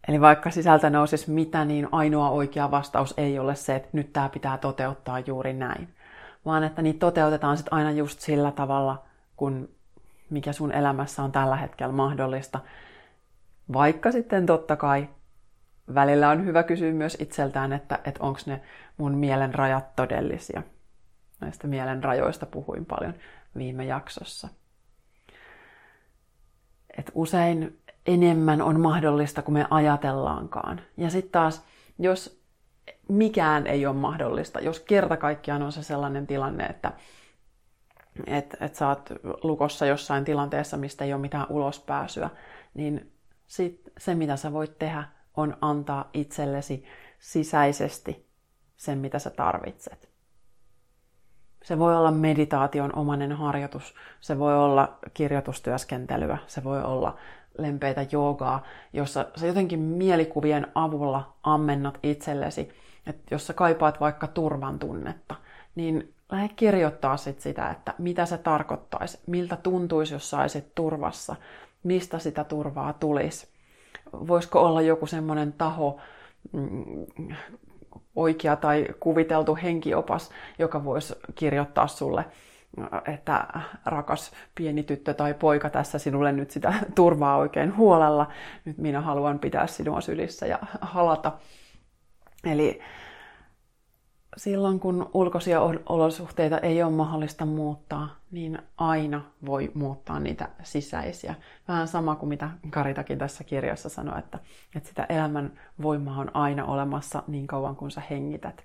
Eli 0.07 0.21
vaikka 0.21 0.51
sisältä 0.51 0.89
nousisi 0.89 1.31
mitä, 1.31 1.65
niin 1.65 1.87
ainoa 1.91 2.29
oikea 2.29 2.71
vastaus 2.71 3.13
ei 3.17 3.39
ole 3.39 3.55
se, 3.55 3.75
että 3.75 3.89
nyt 3.93 4.13
tämä 4.13 4.29
pitää 4.29 4.57
toteuttaa 4.57 5.19
juuri 5.19 5.53
näin. 5.53 5.93
Vaan 6.45 6.63
että 6.63 6.81
niitä 6.81 6.99
toteutetaan 6.99 7.57
sitten 7.57 7.73
aina 7.73 7.91
just 7.91 8.19
sillä 8.19 8.51
tavalla, 8.51 9.03
kun 9.35 9.69
mikä 10.29 10.53
sun 10.53 10.71
elämässä 10.71 11.23
on 11.23 11.31
tällä 11.31 11.55
hetkellä 11.55 11.93
mahdollista. 11.93 12.59
Vaikka 13.73 14.11
sitten 14.11 14.45
totta 14.45 14.75
kai 14.75 15.09
välillä 15.95 16.29
on 16.29 16.45
hyvä 16.45 16.63
kysyä 16.63 16.91
myös 16.91 17.17
itseltään, 17.19 17.73
että, 17.73 17.99
että 18.05 18.23
onko 18.23 18.39
ne 18.45 18.61
mun 18.97 19.17
mielen 19.17 19.53
rajat 19.53 19.95
todellisia. 19.95 20.63
Näistä 21.39 21.67
mielen 21.67 22.03
rajoista 22.03 22.45
puhuin 22.45 22.85
paljon 22.85 23.13
viime 23.57 23.85
jaksossa. 23.85 24.47
Et 26.97 27.11
usein 27.13 27.79
enemmän 28.05 28.61
on 28.61 28.79
mahdollista 28.79 29.41
kuin 29.41 29.53
me 29.53 29.65
ajatellaankaan. 29.69 30.81
Ja 30.97 31.09
sitten 31.09 31.31
taas, 31.31 31.65
jos 31.99 32.43
mikään 33.07 33.67
ei 33.67 33.85
ole 33.85 33.95
mahdollista, 33.95 34.59
jos 34.59 34.79
kerta 34.79 35.17
kaikkiaan 35.17 35.61
on 35.61 35.71
se 35.71 35.83
sellainen 35.83 36.27
tilanne, 36.27 36.65
että 36.65 36.93
et, 38.27 38.57
et 38.59 38.75
sä 38.75 38.87
oot 38.87 39.09
lukossa 39.43 39.85
jossain 39.85 40.25
tilanteessa, 40.25 40.77
mistä 40.77 41.05
ei 41.05 41.13
ole 41.13 41.21
mitään 41.21 41.47
ulospääsyä, 41.49 42.29
niin 42.73 43.11
sit 43.47 43.81
se, 43.97 44.15
mitä 44.15 44.35
sä 44.35 44.53
voit 44.53 44.79
tehdä, 44.79 45.03
on 45.37 45.57
antaa 45.61 46.09
itsellesi 46.13 46.85
sisäisesti 47.19 48.29
sen, 48.77 48.97
mitä 48.97 49.19
sä 49.19 49.29
tarvitset. 49.29 50.08
Se 51.63 51.79
voi 51.79 51.95
olla 51.95 52.11
meditaation 52.11 52.95
omanen 52.95 53.31
harjoitus, 53.31 53.95
se 54.21 54.39
voi 54.39 54.55
olla 54.57 54.97
kirjoitustyöskentelyä, 55.13 56.37
se 56.47 56.63
voi 56.63 56.83
olla 56.83 57.17
lempeitä 57.57 58.05
joogaa, 58.11 58.63
jossa 58.93 59.25
sä 59.35 59.47
jotenkin 59.47 59.79
mielikuvien 59.79 60.67
avulla 60.75 61.33
ammennat 61.43 61.99
itsellesi, 62.03 62.69
että 63.07 63.35
jos 63.35 63.47
sä 63.47 63.53
kaipaat 63.53 63.99
vaikka 63.99 64.27
turvan 64.27 64.79
tunnetta, 64.79 65.35
niin 65.75 66.13
lähde 66.31 66.49
kirjoittaa 66.55 67.17
sit 67.17 67.39
sitä, 67.39 67.69
että 67.69 67.93
mitä 67.97 68.25
se 68.25 68.37
tarkoittaisi, 68.37 69.19
miltä 69.27 69.55
tuntuisi, 69.55 70.13
jos 70.13 70.29
saisit 70.29 70.75
turvassa, 70.75 71.35
mistä 71.83 72.19
sitä 72.19 72.43
turvaa 72.43 72.93
tulisi. 72.93 73.47
Voisiko 74.13 74.61
olla 74.61 74.81
joku 74.81 75.05
semmoinen 75.05 75.53
taho, 75.53 75.97
mm, 76.51 77.35
oikea 78.15 78.55
tai 78.55 78.85
kuviteltu 78.99 79.57
henkiopas, 79.63 80.29
joka 80.59 80.83
voisi 80.85 81.15
kirjoittaa 81.35 81.87
sulle 81.87 82.25
että 83.13 83.47
rakas 83.85 84.31
pieni 84.55 84.83
tyttö 84.83 85.13
tai 85.13 85.33
poika 85.33 85.69
tässä 85.69 85.99
sinulle 85.99 86.31
nyt 86.31 86.51
sitä 86.51 86.73
turvaa 86.95 87.37
oikein 87.37 87.77
huolella. 87.77 88.27
Nyt 88.65 88.77
minä 88.77 89.01
haluan 89.01 89.39
pitää 89.39 89.67
sinua 89.67 90.01
sylissä 90.01 90.45
ja 90.45 90.59
halata. 90.81 91.31
Eli 92.43 92.81
silloin 94.39 94.79
kun 94.79 95.09
ulkoisia 95.13 95.61
olosuhteita 95.89 96.57
ei 96.57 96.83
ole 96.83 96.91
mahdollista 96.91 97.45
muuttaa, 97.45 98.15
niin 98.31 98.59
aina 98.77 99.21
voi 99.45 99.71
muuttaa 99.73 100.19
niitä 100.19 100.49
sisäisiä. 100.63 101.35
Vähän 101.67 101.87
sama 101.87 102.15
kuin 102.15 102.29
mitä 102.29 102.49
Karitakin 102.69 103.17
tässä 103.17 103.43
kirjassa 103.43 103.89
sanoi, 103.89 104.19
että, 104.19 104.39
että 104.75 104.89
sitä 104.89 105.05
elämän 105.09 105.59
voimaa 105.81 106.19
on 106.19 106.35
aina 106.35 106.65
olemassa 106.65 107.23
niin 107.27 107.47
kauan 107.47 107.75
kuin 107.75 107.91
sä 107.91 108.01
hengität. 108.09 108.63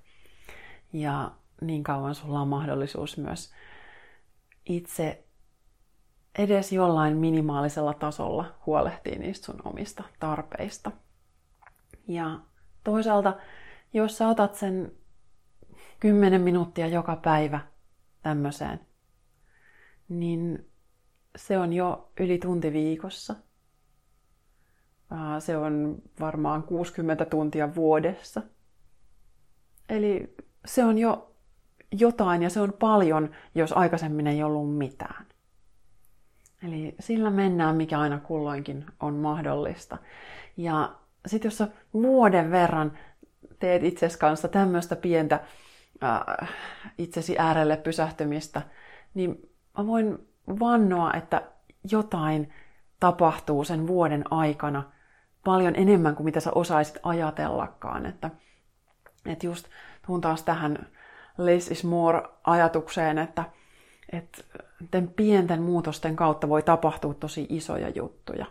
Ja 0.92 1.30
niin 1.60 1.82
kauan 1.84 2.14
sulla 2.14 2.40
on 2.40 2.48
mahdollisuus 2.48 3.18
myös 3.18 3.52
itse 4.66 5.24
edes 6.38 6.72
jollain 6.72 7.16
minimaalisella 7.16 7.94
tasolla 7.94 8.54
huolehtii 8.66 9.18
niistä 9.18 9.46
sun 9.46 9.62
omista 9.64 10.04
tarpeista. 10.20 10.90
Ja 12.08 12.40
toisaalta, 12.84 13.37
jos 13.92 14.18
sä 14.18 14.28
otat 14.28 14.54
sen 14.54 14.92
10 16.04 16.40
minuuttia 16.40 16.86
joka 16.86 17.16
päivä 17.16 17.60
tämmöiseen, 18.22 18.80
niin 20.08 20.70
se 21.36 21.58
on 21.58 21.72
jo 21.72 22.10
yli 22.20 22.38
tunti 22.38 22.72
viikossa. 22.72 23.34
Se 25.38 25.56
on 25.56 26.02
varmaan 26.20 26.62
60 26.62 27.24
tuntia 27.24 27.74
vuodessa. 27.74 28.42
Eli 29.88 30.34
se 30.66 30.84
on 30.84 30.98
jo 30.98 31.34
jotain 31.92 32.42
ja 32.42 32.50
se 32.50 32.60
on 32.60 32.72
paljon, 32.72 33.30
jos 33.54 33.72
aikaisemmin 33.72 34.26
ei 34.26 34.42
ollut 34.42 34.76
mitään. 34.76 35.26
Eli 36.68 36.94
sillä 37.00 37.30
mennään, 37.30 37.76
mikä 37.76 37.98
aina 37.98 38.18
kulloinkin 38.18 38.86
on 39.00 39.14
mahdollista. 39.14 39.98
Ja 40.56 40.94
sitten 41.26 41.46
jos 41.46 41.58
sä 41.58 41.68
vuoden 41.92 42.50
verran 42.50 42.98
teet 43.58 43.84
itsesi 43.84 44.18
kanssa 44.18 44.48
tämmöistä 44.48 44.96
pientä 44.96 45.40
äh, 46.02 46.48
itsesi 46.98 47.38
äärelle 47.38 47.76
pysähtymistä, 47.76 48.62
niin 49.14 49.50
mä 49.78 49.87
voin 49.87 50.28
vannoa, 50.61 51.12
että 51.12 51.42
jotain 51.90 52.52
tapahtuu 53.00 53.64
sen 53.64 53.87
vuoden 53.87 54.24
aikana 54.33 54.83
paljon 55.44 55.76
enemmän 55.76 56.16
kuin 56.16 56.24
mitä 56.24 56.40
sä 56.40 56.50
osaisit 56.54 56.98
ajatellakaan. 57.02 58.07
Että, 58.07 58.30
että 59.26 59.46
just 59.46 59.66
tuun 60.07 60.20
taas 60.20 60.42
tähän 60.42 60.88
less 61.38 61.70
is 61.70 61.85
more 61.85 62.22
ajatukseen, 62.44 63.18
että, 63.18 63.44
että 64.12 64.42
pienten 65.16 65.62
muutosten 65.62 66.16
kautta 66.16 66.48
voi 66.48 66.62
tapahtua 66.62 67.14
tosi 67.14 67.46
isoja 67.48 67.88
juttuja. 67.88 68.46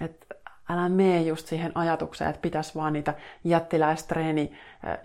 Että 0.00 0.34
älä 0.68 0.88
mene 0.88 1.22
just 1.22 1.46
siihen 1.46 1.72
ajatukseen, 1.74 2.30
että 2.30 2.42
pitäisi 2.42 2.74
vaan 2.74 2.92
niitä 2.92 3.14
jättiläistreeni, 3.44 4.52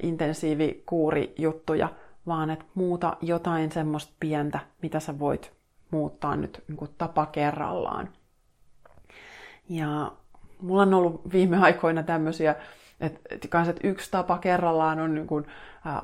intensiivikuuri 0.04 1.34
juttuja, 1.38 1.90
vaan 2.28 2.50
että 2.50 2.66
muuta 2.76 3.18
jotain 3.22 3.72
semmoista 3.72 4.14
pientä, 4.20 4.60
mitä 4.82 5.00
sä 5.00 5.20
voit 5.20 5.52
muuttaa 5.92 6.36
nyt 6.36 6.64
niin 6.68 6.78
kuin 6.78 6.92
tapa 6.98 7.26
kerrallaan. 7.26 8.10
Ja 9.70 10.12
mulla 10.62 10.82
on 10.82 10.94
ollut 10.94 11.22
viime 11.34 11.58
aikoina 11.58 12.04
tämmöisiä 12.04 12.56
et, 13.00 13.22
et 13.30 13.48
kans, 13.50 13.68
et 13.68 13.80
yksi 13.84 14.12
tapa 14.12 14.38
kerrallaan 14.38 15.00
on, 15.00 15.16
niin 15.16 15.28
kun, 15.28 15.46
äh, 15.88 16.02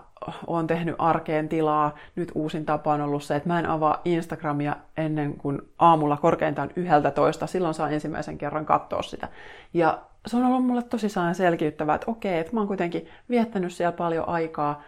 on 0.47 0.67
tehnyt 0.67 0.95
arkeen 0.97 1.49
tilaa. 1.49 1.95
Nyt 2.15 2.31
uusin 2.35 2.65
tapa 2.65 2.93
on 2.93 3.01
ollut 3.01 3.23
se, 3.23 3.35
että 3.35 3.49
mä 3.49 3.59
en 3.59 3.65
avaa 3.65 4.01
Instagramia 4.05 4.75
ennen 4.97 5.37
kuin 5.37 5.61
aamulla 5.79 6.17
korkeintaan 6.17 6.71
yhdeltä 6.75 7.11
toista. 7.11 7.47
Silloin 7.47 7.73
saa 7.73 7.89
ensimmäisen 7.89 8.37
kerran 8.37 8.65
katsoa 8.65 9.01
sitä. 9.01 9.27
Ja 9.73 10.01
se 10.27 10.37
on 10.37 10.45
ollut 10.45 10.65
mulle 10.65 10.83
tosi 10.83 11.07
selkiyttävää, 11.33 11.95
että 11.95 12.11
okei, 12.11 12.39
että 12.39 12.53
mä 12.53 12.59
oon 12.59 12.67
kuitenkin 12.67 13.07
viettänyt 13.29 13.73
siellä 13.73 13.97
paljon 13.97 14.29
aikaa, 14.29 14.81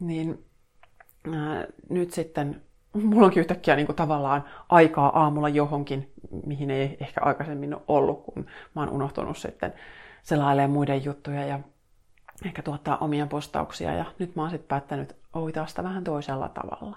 niin 0.00 0.44
äh, 1.28 1.66
nyt 1.88 2.10
sitten 2.10 2.62
mulla 2.92 3.26
onkin 3.26 3.40
yhtäkkiä 3.40 3.76
niin 3.76 3.86
kuin 3.86 3.96
tavallaan 3.96 4.44
aikaa 4.68 5.20
aamulla 5.20 5.48
johonkin, 5.48 6.12
mihin 6.46 6.70
ei 6.70 6.96
ehkä 7.00 7.20
aikaisemmin 7.20 7.74
ole 7.74 7.82
ollut, 7.88 8.22
kun 8.22 8.46
mä 8.74 8.80
oon 8.80 8.90
unohtunut 8.90 9.38
sitten 9.38 9.72
selailee 10.22 10.66
muiden 10.66 11.04
juttuja. 11.04 11.46
Ja 11.46 11.60
ehkä 12.44 12.62
tuottaa 12.62 12.98
omia 12.98 13.26
postauksia 13.26 13.94
ja 13.94 14.04
nyt 14.18 14.36
mä 14.36 14.42
oon 14.42 14.50
sitten 14.50 14.68
päättänyt 14.68 15.16
hoitaa 15.34 15.66
sitä 15.66 15.84
vähän 15.84 16.04
toisella 16.04 16.48
tavalla. 16.48 16.96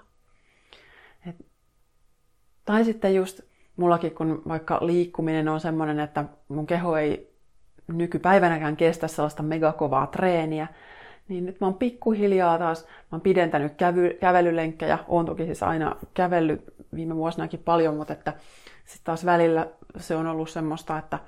Et, 1.28 1.46
tai 2.64 2.84
sitten 2.84 3.14
just 3.14 3.40
mullakin, 3.76 4.14
kun 4.14 4.42
vaikka 4.48 4.78
liikkuminen 4.86 5.48
on 5.48 5.60
semmoinen, 5.60 6.00
että 6.00 6.24
mun 6.48 6.66
keho 6.66 6.96
ei 6.96 7.34
nykypäivänäkään 7.86 8.76
kestä 8.76 9.08
sellaista 9.08 9.42
megakovaa 9.42 10.06
treeniä, 10.06 10.66
niin 11.28 11.46
nyt 11.46 11.60
mä 11.60 11.66
oon 11.66 11.74
pikkuhiljaa 11.74 12.58
taas, 12.58 12.84
mä 12.84 12.88
oon 13.12 13.20
pidentänyt 13.20 13.74
kävy, 13.74 14.16
kävelylenkkejä, 14.20 14.98
oon 15.08 15.26
toki 15.26 15.44
siis 15.44 15.62
aina 15.62 15.96
kävellyt 16.14 16.64
viime 16.94 17.16
vuosinakin 17.16 17.60
paljon, 17.60 17.96
mutta 17.96 18.12
että 18.12 18.32
sitten 18.84 19.04
taas 19.04 19.24
välillä 19.24 19.66
se 19.96 20.16
on 20.16 20.26
ollut 20.26 20.50
semmoista, 20.50 20.98
että 20.98 21.18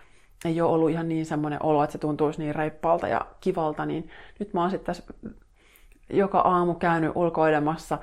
ei 0.45 0.61
ole 0.61 0.73
ollut 0.73 0.91
ihan 0.91 1.09
niin 1.09 1.27
semmoinen 1.27 1.63
olo, 1.63 1.85
että 1.85 1.93
se 1.93 1.99
tuntuisi 1.99 2.43
niin 2.43 2.55
reippaalta 2.55 3.09
ja 3.09 3.21
kivalta, 3.41 3.87
niin 3.87 4.09
nyt 4.39 4.55
mä 4.55 4.61
oon 4.61 4.71
sitten 4.71 4.87
tässä 4.87 5.15
joka 6.11 6.39
aamu 6.39 6.75
käynyt 6.75 7.13
ulkoilemassa 7.15 7.99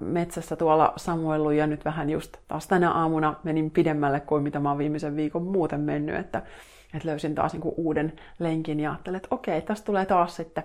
metsässä 0.00 0.56
tuolla 0.56 0.92
samoillut 0.96 1.52
ja 1.52 1.66
nyt 1.66 1.84
vähän 1.84 2.10
just 2.10 2.36
taas 2.48 2.68
tänä 2.68 2.92
aamuna 2.92 3.34
menin 3.42 3.70
pidemmälle 3.70 4.20
kuin 4.20 4.42
mitä 4.42 4.60
mä 4.60 4.68
oon 4.68 4.78
viimeisen 4.78 5.16
viikon 5.16 5.42
muuten 5.42 5.80
mennyt, 5.80 6.16
että, 6.16 6.42
että 6.94 7.08
löysin 7.08 7.34
taas 7.34 7.52
niinku 7.52 7.74
uuden 7.76 8.12
lenkin 8.38 8.80
ja 8.80 8.90
ajattelin, 8.90 9.16
että 9.16 9.28
okei, 9.30 9.62
tästä 9.62 9.86
tulee 9.86 10.06
taas 10.06 10.36
sitten 10.36 10.64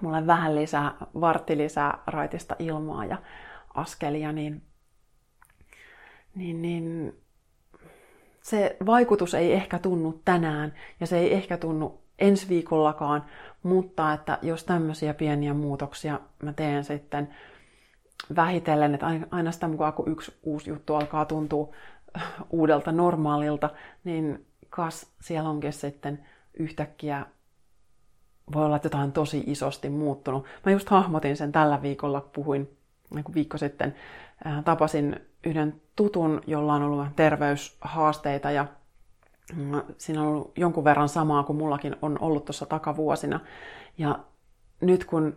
mulle 0.00 0.26
vähän 0.26 0.54
lisää, 0.54 0.94
vartti 1.20 1.56
lisää 1.56 1.98
raitista 2.06 2.56
ilmaa 2.58 3.04
ja 3.04 3.16
askelia, 3.74 4.32
niin, 4.32 4.62
niin, 6.34 6.62
niin 6.62 7.14
se 8.44 8.76
vaikutus 8.86 9.34
ei 9.34 9.52
ehkä 9.52 9.78
tunnu 9.78 10.20
tänään 10.24 10.72
ja 11.00 11.06
se 11.06 11.18
ei 11.18 11.34
ehkä 11.34 11.56
tunnu 11.56 12.00
ensi 12.18 12.48
viikollakaan, 12.48 13.24
mutta 13.62 14.12
että 14.12 14.38
jos 14.42 14.64
tämmöisiä 14.64 15.14
pieniä 15.14 15.54
muutoksia 15.54 16.20
mä 16.42 16.52
teen 16.52 16.84
sitten 16.84 17.28
vähitellen, 18.36 18.94
että 18.94 19.06
aina 19.30 19.52
sitä 19.52 19.68
mukaan 19.68 19.92
kun 19.92 20.12
yksi 20.12 20.32
uusi 20.42 20.70
juttu 20.70 20.94
alkaa 20.94 21.24
tuntua 21.24 21.74
uudelta 22.50 22.92
normaalilta, 22.92 23.70
niin 24.04 24.46
kas 24.70 25.06
siellä 25.20 25.50
onkin 25.50 25.72
sitten 25.72 26.26
yhtäkkiä 26.54 27.26
voi 28.54 28.64
olla, 28.64 28.76
että 28.76 28.86
jotain 28.86 29.12
tosi 29.12 29.44
isosti 29.46 29.88
muuttunut. 29.88 30.44
Mä 30.66 30.72
just 30.72 30.88
hahmotin 30.88 31.36
sen 31.36 31.52
tällä 31.52 31.82
viikolla, 31.82 32.20
puhuin 32.20 32.76
niin 33.10 33.24
viikko 33.34 33.58
sitten, 33.58 33.94
tapasin 34.64 35.20
yhden 35.46 35.80
tutun, 35.96 36.40
jolla 36.46 36.74
on 36.74 36.82
ollut 36.82 37.16
terveyshaasteita 37.16 38.50
ja 38.50 38.66
mm, 39.56 39.80
siinä 39.98 40.22
on 40.22 40.28
ollut 40.28 40.52
jonkun 40.58 40.84
verran 40.84 41.08
samaa 41.08 41.42
kuin 41.42 41.56
mullakin 41.56 41.96
on 42.02 42.18
ollut 42.20 42.44
tuossa 42.44 42.66
takavuosina. 42.66 43.40
Ja 43.98 44.18
nyt 44.80 45.04
kun, 45.04 45.36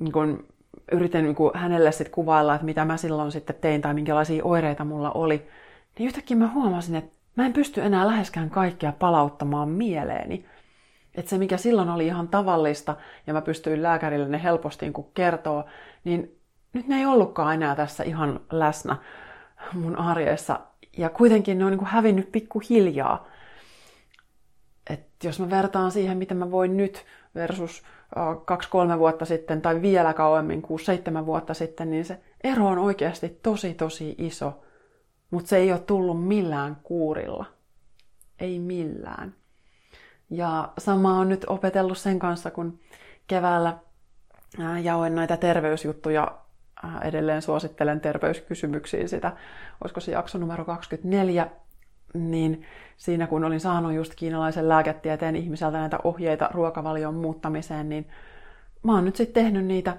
niin 0.00 0.12
kun 0.12 0.46
yritin 0.92 1.24
niin 1.24 1.34
kun 1.34 1.50
hänelle 1.54 1.92
sit 1.92 2.08
kuvailla, 2.08 2.54
että 2.54 2.64
mitä 2.64 2.84
mä 2.84 2.96
silloin 2.96 3.32
sitten 3.32 3.56
tein 3.60 3.82
tai 3.82 3.94
minkälaisia 3.94 4.44
oireita 4.44 4.84
mulla 4.84 5.10
oli, 5.10 5.48
niin 5.98 6.06
yhtäkkiä 6.06 6.36
mä 6.36 6.52
huomasin, 6.54 6.94
että 6.94 7.14
mä 7.36 7.46
en 7.46 7.52
pysty 7.52 7.80
enää 7.80 8.06
läheskään 8.06 8.50
kaikkea 8.50 8.92
palauttamaan 8.92 9.68
mieleeni. 9.68 10.46
Että 11.14 11.28
se, 11.30 11.38
mikä 11.38 11.56
silloin 11.56 11.88
oli 11.88 12.06
ihan 12.06 12.28
tavallista, 12.28 12.96
ja 13.26 13.32
mä 13.32 13.42
pystyin 13.42 13.82
lääkärille 13.82 14.28
ne 14.28 14.42
helposti 14.42 14.86
niin 14.86 15.06
kertoa, 15.14 15.64
niin 16.04 16.38
nyt 16.74 16.88
ne 16.88 16.98
ei 16.98 17.06
ollutkaan 17.06 17.54
enää 17.54 17.76
tässä 17.76 18.04
ihan 18.04 18.40
läsnä 18.52 18.96
mun 19.72 19.96
arjessa. 19.96 20.60
Ja 20.96 21.10
kuitenkin 21.10 21.58
ne 21.58 21.64
on 21.64 21.70
niin 21.70 21.86
hävinnyt 21.86 22.32
pikkuhiljaa. 22.32 23.26
Et 24.90 25.06
jos 25.24 25.40
mä 25.40 25.50
vertaan 25.50 25.90
siihen, 25.90 26.18
miten 26.18 26.36
mä 26.36 26.50
voin 26.50 26.76
nyt 26.76 27.04
versus 27.34 27.82
kaksi-kolme 28.44 28.98
vuotta 28.98 29.24
sitten 29.24 29.62
tai 29.62 29.82
vielä 29.82 30.12
kauemmin, 30.14 30.62
kuusi 30.62 30.84
seitsemän 30.84 31.26
vuotta 31.26 31.54
sitten, 31.54 31.90
niin 31.90 32.04
se 32.04 32.20
ero 32.44 32.66
on 32.66 32.78
oikeasti 32.78 33.38
tosi 33.42 33.74
tosi 33.74 34.14
iso. 34.18 34.64
Mutta 35.30 35.48
se 35.48 35.56
ei 35.56 35.72
ole 35.72 35.80
tullut 35.80 36.26
millään 36.26 36.76
kuurilla. 36.82 37.46
Ei 38.40 38.58
millään. 38.58 39.34
Ja 40.30 40.72
sama 40.78 41.18
on 41.18 41.28
nyt 41.28 41.44
opetellut 41.48 41.98
sen 41.98 42.18
kanssa, 42.18 42.50
kun 42.50 42.80
keväällä 43.26 43.78
jaoin 44.82 45.14
näitä 45.14 45.36
terveysjuttuja 45.36 46.38
edelleen 47.02 47.42
suosittelen 47.42 48.00
terveyskysymyksiin 48.00 49.08
sitä, 49.08 49.32
olisiko 49.80 50.00
se 50.00 50.12
jakso 50.12 50.38
numero 50.38 50.64
24, 50.64 51.46
niin 52.14 52.62
siinä 52.96 53.26
kun 53.26 53.44
olin 53.44 53.60
saanut 53.60 53.92
just 53.92 54.14
kiinalaisen 54.14 54.68
lääketieteen 54.68 55.36
ihmiseltä 55.36 55.78
näitä 55.78 55.98
ohjeita 56.04 56.50
ruokavalion 56.52 57.14
muuttamiseen, 57.14 57.88
niin 57.88 58.08
mä 58.82 58.94
oon 58.94 59.04
nyt 59.04 59.16
sitten 59.16 59.44
tehnyt 59.44 59.66
niitä, 59.66 59.96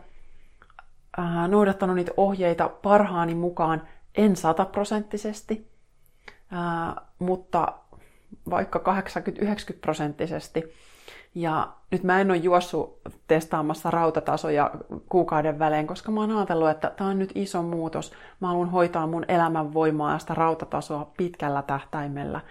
ää, 1.17 1.47
noudattanut 1.47 1.95
niitä 1.95 2.11
ohjeita 2.17 2.69
parhaani 2.69 3.35
mukaan, 3.35 3.81
en 4.15 4.35
sataprosenttisesti, 4.35 5.67
mutta 7.19 7.73
vaikka 8.49 8.79
80-90 8.79 9.77
prosenttisesti. 9.81 10.63
Ja 11.35 11.67
nyt 11.91 12.03
mä 12.03 12.21
en 12.21 12.31
ole 12.31 12.37
juossut 12.37 12.99
testaamassa 13.27 13.91
rautatasoja 13.91 14.71
kuukauden 15.09 15.59
välein, 15.59 15.87
koska 15.87 16.11
mä 16.11 16.21
oon 16.21 16.37
ajatellut, 16.37 16.69
että 16.69 16.91
tämä 16.97 17.09
on 17.09 17.19
nyt 17.19 17.31
iso 17.35 17.63
muutos. 17.63 18.13
Mä 18.39 18.47
haluan 18.47 18.69
hoitaa 18.69 19.07
mun 19.07 19.25
elämän 19.27 19.73
voimaa 19.73 20.13
ja 20.13 20.19
sitä 20.19 20.33
rautatasoa 20.33 21.11
pitkällä 21.17 21.61
tähtäimellä. 21.61 22.41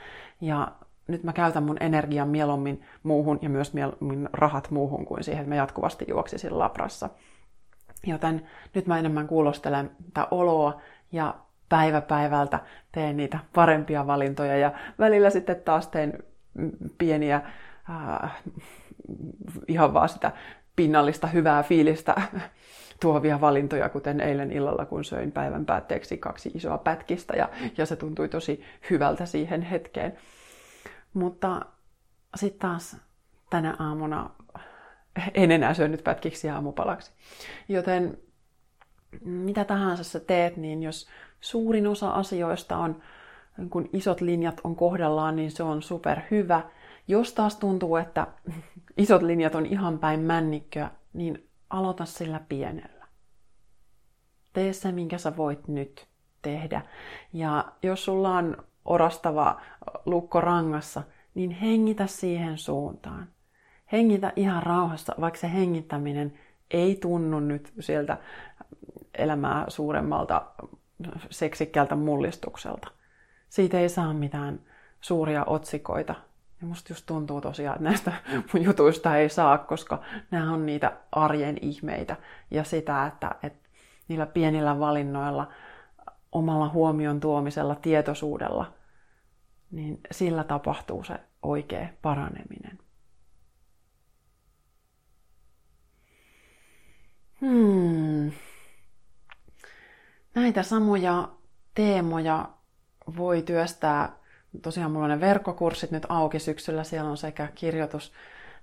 Ja 0.41 0.73
nyt 1.09 1.23
mä 1.23 1.33
käytän 1.33 1.63
mun 1.63 1.77
energian 1.81 2.29
mieluummin 2.29 2.83
muuhun 3.03 3.39
ja 3.43 3.49
myös 3.49 3.75
mieluummin 3.75 4.29
rahat 4.33 4.71
muuhun 4.71 5.05
kuin 5.05 5.25
siihen, 5.25 5.41
että 5.41 5.49
mä 5.49 5.57
jatkuvasti 5.57 6.05
juoksisin 6.09 6.59
labrassa. 6.59 7.11
Joten 8.07 8.47
nyt 8.75 8.87
mä 8.87 8.99
enemmän 8.99 9.27
kuulostelen 9.27 9.91
tätä 10.05 10.29
oloa 10.31 10.81
ja 11.13 11.35
päivä 11.69 12.01
päivältä 12.01 12.61
teen 12.93 13.17
niitä 13.17 13.39
parempia 13.55 14.07
valintoja 14.07 14.57
ja 14.57 14.73
välillä 14.99 15.31
sitten 15.31 15.57
taas 15.65 15.87
teen 15.87 16.19
pieniä 16.99 17.43
äh, 17.91 18.43
ihan 19.69 19.95
vaan 19.95 20.09
sitä 20.09 20.33
pinnallista 20.77 21.27
hyvää 21.27 21.63
fiilistä 21.63 22.15
tuovia 23.01 23.41
valintoja, 23.41 23.89
kuten 23.89 24.21
eilen 24.21 24.53
illalla, 24.53 24.87
kun 24.87 25.05
söin 25.05 25.33
päivän 25.33 25.67
päätteeksi 25.67 26.19
kaksi 26.19 26.51
isoa 26.55 26.79
pätkistä 26.79 27.37
ja, 27.37 27.49
ja 27.79 27.87
se 27.87 27.97
tuntui 27.97 28.29
tosi 28.29 28.63
hyvältä 28.91 29.27
siihen 29.27 29.63
hetkeen. 29.63 30.17
Mutta 31.15 31.61
sitten 32.37 32.61
taas 32.61 32.97
tänä 33.51 33.77
aamuna 33.79 34.31
en 35.35 35.51
enää 35.51 35.75
syönyt 35.75 36.05
pätkiksi 36.05 36.51
aamupalaksi. 36.51 37.13
Joten 37.69 38.19
mitä 39.25 39.65
tahansa 39.65 40.05
sä 40.05 40.21
teet, 40.21 40.57
niin 40.57 40.83
jos 40.83 41.09
suurin 41.41 41.87
osa 41.87 42.11
asioista 42.11 42.77
on, 42.77 43.03
kun 43.71 43.89
isot 43.93 44.21
linjat 44.21 44.61
on 44.65 44.77
kohdallaan, 44.77 45.37
niin 45.37 45.51
se 45.51 45.63
on 45.63 45.83
super 45.83 46.21
hyvä. 46.31 46.63
Jos 47.09 47.33
taas 47.33 47.57
tuntuu, 47.57 47.97
että 47.97 48.27
isot 48.97 49.23
linjat 49.23 49.55
on 49.55 49.67
ihan 49.67 49.99
päin 49.99 50.21
männikköä, 50.21 50.91
niin 51.13 51.49
aloita 51.71 52.05
sillä 52.05 52.41
pienellä. 52.49 53.07
Tee 54.53 54.73
se, 54.73 54.93
minkä 54.93 55.19
sä 55.19 55.37
voit 55.37 55.69
nyt 55.69 56.07
tehdä. 56.43 56.83
Ja 57.33 57.73
jos 57.83 58.05
sulla 58.05 58.37
on 58.37 58.57
orastava 58.85 59.61
lukko 60.07 60.41
rangassa, 60.41 61.03
niin 61.35 61.51
hengitä 61.51 62.07
siihen 62.07 62.59
suuntaan. 62.59 63.29
Hengitä 63.93 64.33
ihan 64.37 64.63
rauhassa, 64.63 65.15
vaikka 65.21 65.41
se 65.41 65.53
hengittäminen 65.53 66.39
ei 66.71 66.97
tunnu 66.97 67.41
nyt 67.41 67.73
sieltä 67.81 68.19
elämää 69.15 69.65
suuremmalta 69.69 70.47
seksikkäältä 71.31 71.97
mullistukselta. 71.97 72.89
Siitä 73.49 73.81
ei 73.81 73.89
saa 73.89 74.15
mitään 74.15 74.61
suuria 75.01 75.45
otsikoita. 75.45 76.15
Ja 76.65 76.69
musta 76.69 76.93
just 76.93 77.07
tuntuu 77.07 77.41
tosiaan, 77.41 77.77
että 77.77 77.89
näistä 77.89 78.13
mun 78.53 78.63
jutuista 78.63 79.17
ei 79.17 79.29
saa, 79.29 79.59
koska 79.59 80.03
nämä 80.31 80.53
on 80.53 80.67
niitä 80.67 80.97
arjen 81.13 81.59
ihmeitä. 81.61 82.17
Ja 82.51 82.65
sitä, 82.65 83.07
että, 83.07 83.35
että 83.43 83.69
niillä 84.09 84.27
pienillä 84.27 84.79
valinnoilla, 84.79 85.53
omalla 86.33 86.69
huomion 86.69 87.21
tuomisella, 87.21 87.75
tietoisuudella, 87.75 88.73
niin 89.71 90.01
sillä 90.11 90.45
tapahtuu 90.45 91.05
se 91.05 91.15
oikea 91.43 91.89
paraneminen. 92.03 92.79
Hmm. 97.41 98.33
Näitä 100.35 100.63
samoja 100.63 101.29
teemoja 101.75 102.49
voi 103.17 103.43
työstää. 103.43 104.24
Tosiaan 104.63 104.91
mulla 104.91 105.05
on 105.05 105.11
ne 105.11 105.21
verkkokurssit 105.21 105.91
nyt 105.91 106.07
auki 106.09 106.39
syksyllä. 106.39 106.85
Siellä 106.85 107.11
on 107.11 107.17
sekä 107.17 107.49
kirjoitus, 107.55 108.13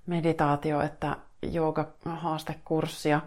meditaatio 0.05 0.81
että 0.81 1.15
jooga-haastekurssia. 1.41 3.21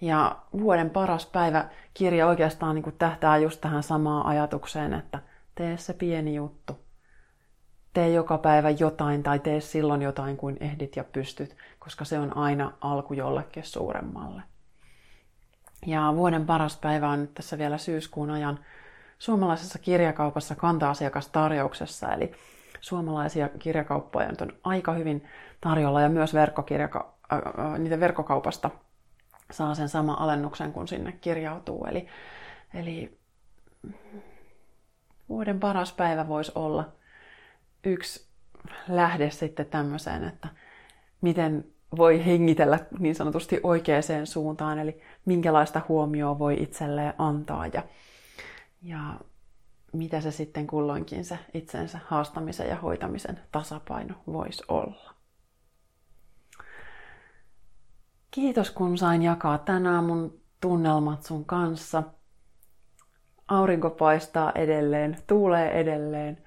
Ja 0.00 0.36
vuoden 0.52 0.90
paras 0.90 1.26
päivä 1.26 1.68
kirja 1.94 2.26
oikeastaan 2.26 2.74
niin 2.74 2.94
tähtää 2.98 3.36
just 3.36 3.60
tähän 3.60 3.82
samaan 3.82 4.26
ajatukseen, 4.26 4.94
että 4.94 5.18
tee 5.54 5.76
se 5.76 5.92
pieni 5.92 6.34
juttu. 6.34 6.78
tee 7.92 8.10
joka 8.10 8.38
päivä 8.38 8.70
jotain 8.70 9.22
tai 9.22 9.38
tee 9.38 9.60
silloin 9.60 10.02
jotain 10.02 10.36
kuin 10.36 10.56
ehdit 10.60 10.96
ja 10.96 11.04
pystyt, 11.04 11.56
koska 11.78 12.04
se 12.04 12.18
on 12.18 12.36
aina 12.36 12.72
alku 12.80 13.14
jollekin 13.14 13.64
suuremmalle. 13.64 14.42
Ja 15.86 16.12
vuoden 16.16 16.46
paras 16.46 16.76
päivä 16.76 17.08
on 17.08 17.20
nyt 17.20 17.34
tässä 17.34 17.58
vielä 17.58 17.78
syyskuun 17.78 18.30
ajan 18.30 18.58
suomalaisessa 19.18 19.78
kirjakaupassa 19.78 20.54
kanta-asiakastarjouksessa, 20.54 22.12
eli 22.12 22.32
suomalaisia 22.80 23.48
kirjakauppoja 23.48 24.28
on 24.40 24.52
aika 24.64 24.92
hyvin 24.92 25.24
tarjolla 25.60 26.00
ja 26.00 26.08
myös 26.08 26.34
verkkokirjaka- 26.34 27.06
äh, 27.32 27.78
niitä 27.78 28.00
verkkokaupasta 28.00 28.70
saa 29.50 29.74
sen 29.74 29.88
sama 29.88 30.14
alennuksen, 30.14 30.72
kun 30.72 30.88
sinne 30.88 31.12
kirjautuu. 31.12 31.84
Eli, 31.84 32.06
eli 32.74 33.18
vuoden 35.28 35.60
paras 35.60 35.92
päivä 35.92 36.28
voisi 36.28 36.52
olla 36.54 36.92
yksi 37.84 38.28
lähde 38.88 39.30
sitten 39.30 39.66
tämmöiseen, 39.66 40.24
että 40.24 40.48
miten 41.20 41.64
voi 41.96 42.26
hengitellä 42.26 42.78
niin 42.98 43.14
sanotusti 43.14 43.60
oikeaan 43.62 44.02
suuntaan, 44.24 44.78
eli 44.78 45.02
minkälaista 45.24 45.80
huomioon 45.88 46.38
voi 46.38 46.62
itselleen 46.62 47.14
antaa 47.18 47.66
ja, 47.66 47.82
ja 48.82 49.20
mitä 49.92 50.20
se 50.20 50.30
sitten 50.30 50.66
kulloinkin 50.66 51.24
se 51.24 51.38
itsensä 51.54 52.00
haastamisen 52.06 52.68
ja 52.68 52.76
hoitamisen 52.76 53.40
tasapaino 53.52 54.14
voisi 54.26 54.64
olla. 54.68 55.14
Kiitos 58.30 58.70
kun 58.70 58.98
sain 58.98 59.22
jakaa 59.22 59.58
tänään 59.58 60.04
mun 60.04 60.40
tunnelmat 60.60 61.22
sun 61.22 61.44
kanssa. 61.44 62.02
Aurinko 63.48 63.90
paistaa 63.90 64.52
edelleen, 64.52 65.16
tuulee 65.26 65.80
edelleen 65.80 66.38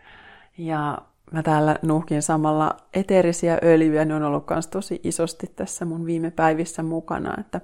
ja 0.58 0.98
mä 1.32 1.44
täällä 1.44 1.80
nuhkin 1.82 2.22
samalla 2.22 2.78
eteerisiä 2.94 3.58
öljyjä, 3.64 4.06
ne 4.06 4.16
on 4.16 4.24
ollut 4.24 4.50
myös 4.50 4.68
tosi 4.68 5.00
isosti 5.04 5.48
tässä 5.56 5.86
mun 5.86 6.06
viime 6.06 6.32
päivissä 6.32 6.84
mukana, 6.84 7.36
että, 7.40 7.62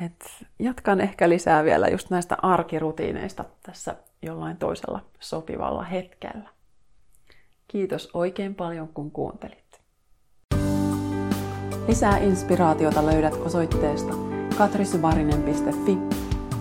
että 0.00 0.26
jatkan 0.58 1.00
ehkä 1.00 1.28
lisää 1.28 1.64
vielä 1.64 1.88
just 1.88 2.10
näistä 2.10 2.36
arkirutiineista 2.42 3.44
tässä 3.62 3.96
jollain 4.22 4.56
toisella 4.56 5.00
sopivalla 5.20 5.82
hetkellä. 5.82 6.48
Kiitos 7.68 8.10
oikein 8.14 8.54
paljon 8.54 8.88
kun 8.88 9.10
kuuntelit. 9.10 9.80
Lisää 11.88 12.18
inspiraatiota 12.18 13.06
löydät 13.06 13.34
osoitteesta 13.34 14.14
katrisyvarinen.fi, 14.58 15.98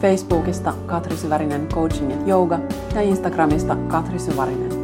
Facebookista 0.01 0.73
Katri 0.85 1.17
Syvärinen 1.17 1.67
Coaching 1.67 2.11
ja 2.11 2.17
Yoga 2.27 2.59
ja 2.95 3.01
Instagramista 3.01 3.75
Katri 3.75 4.19
Syvärinen. 4.19 4.82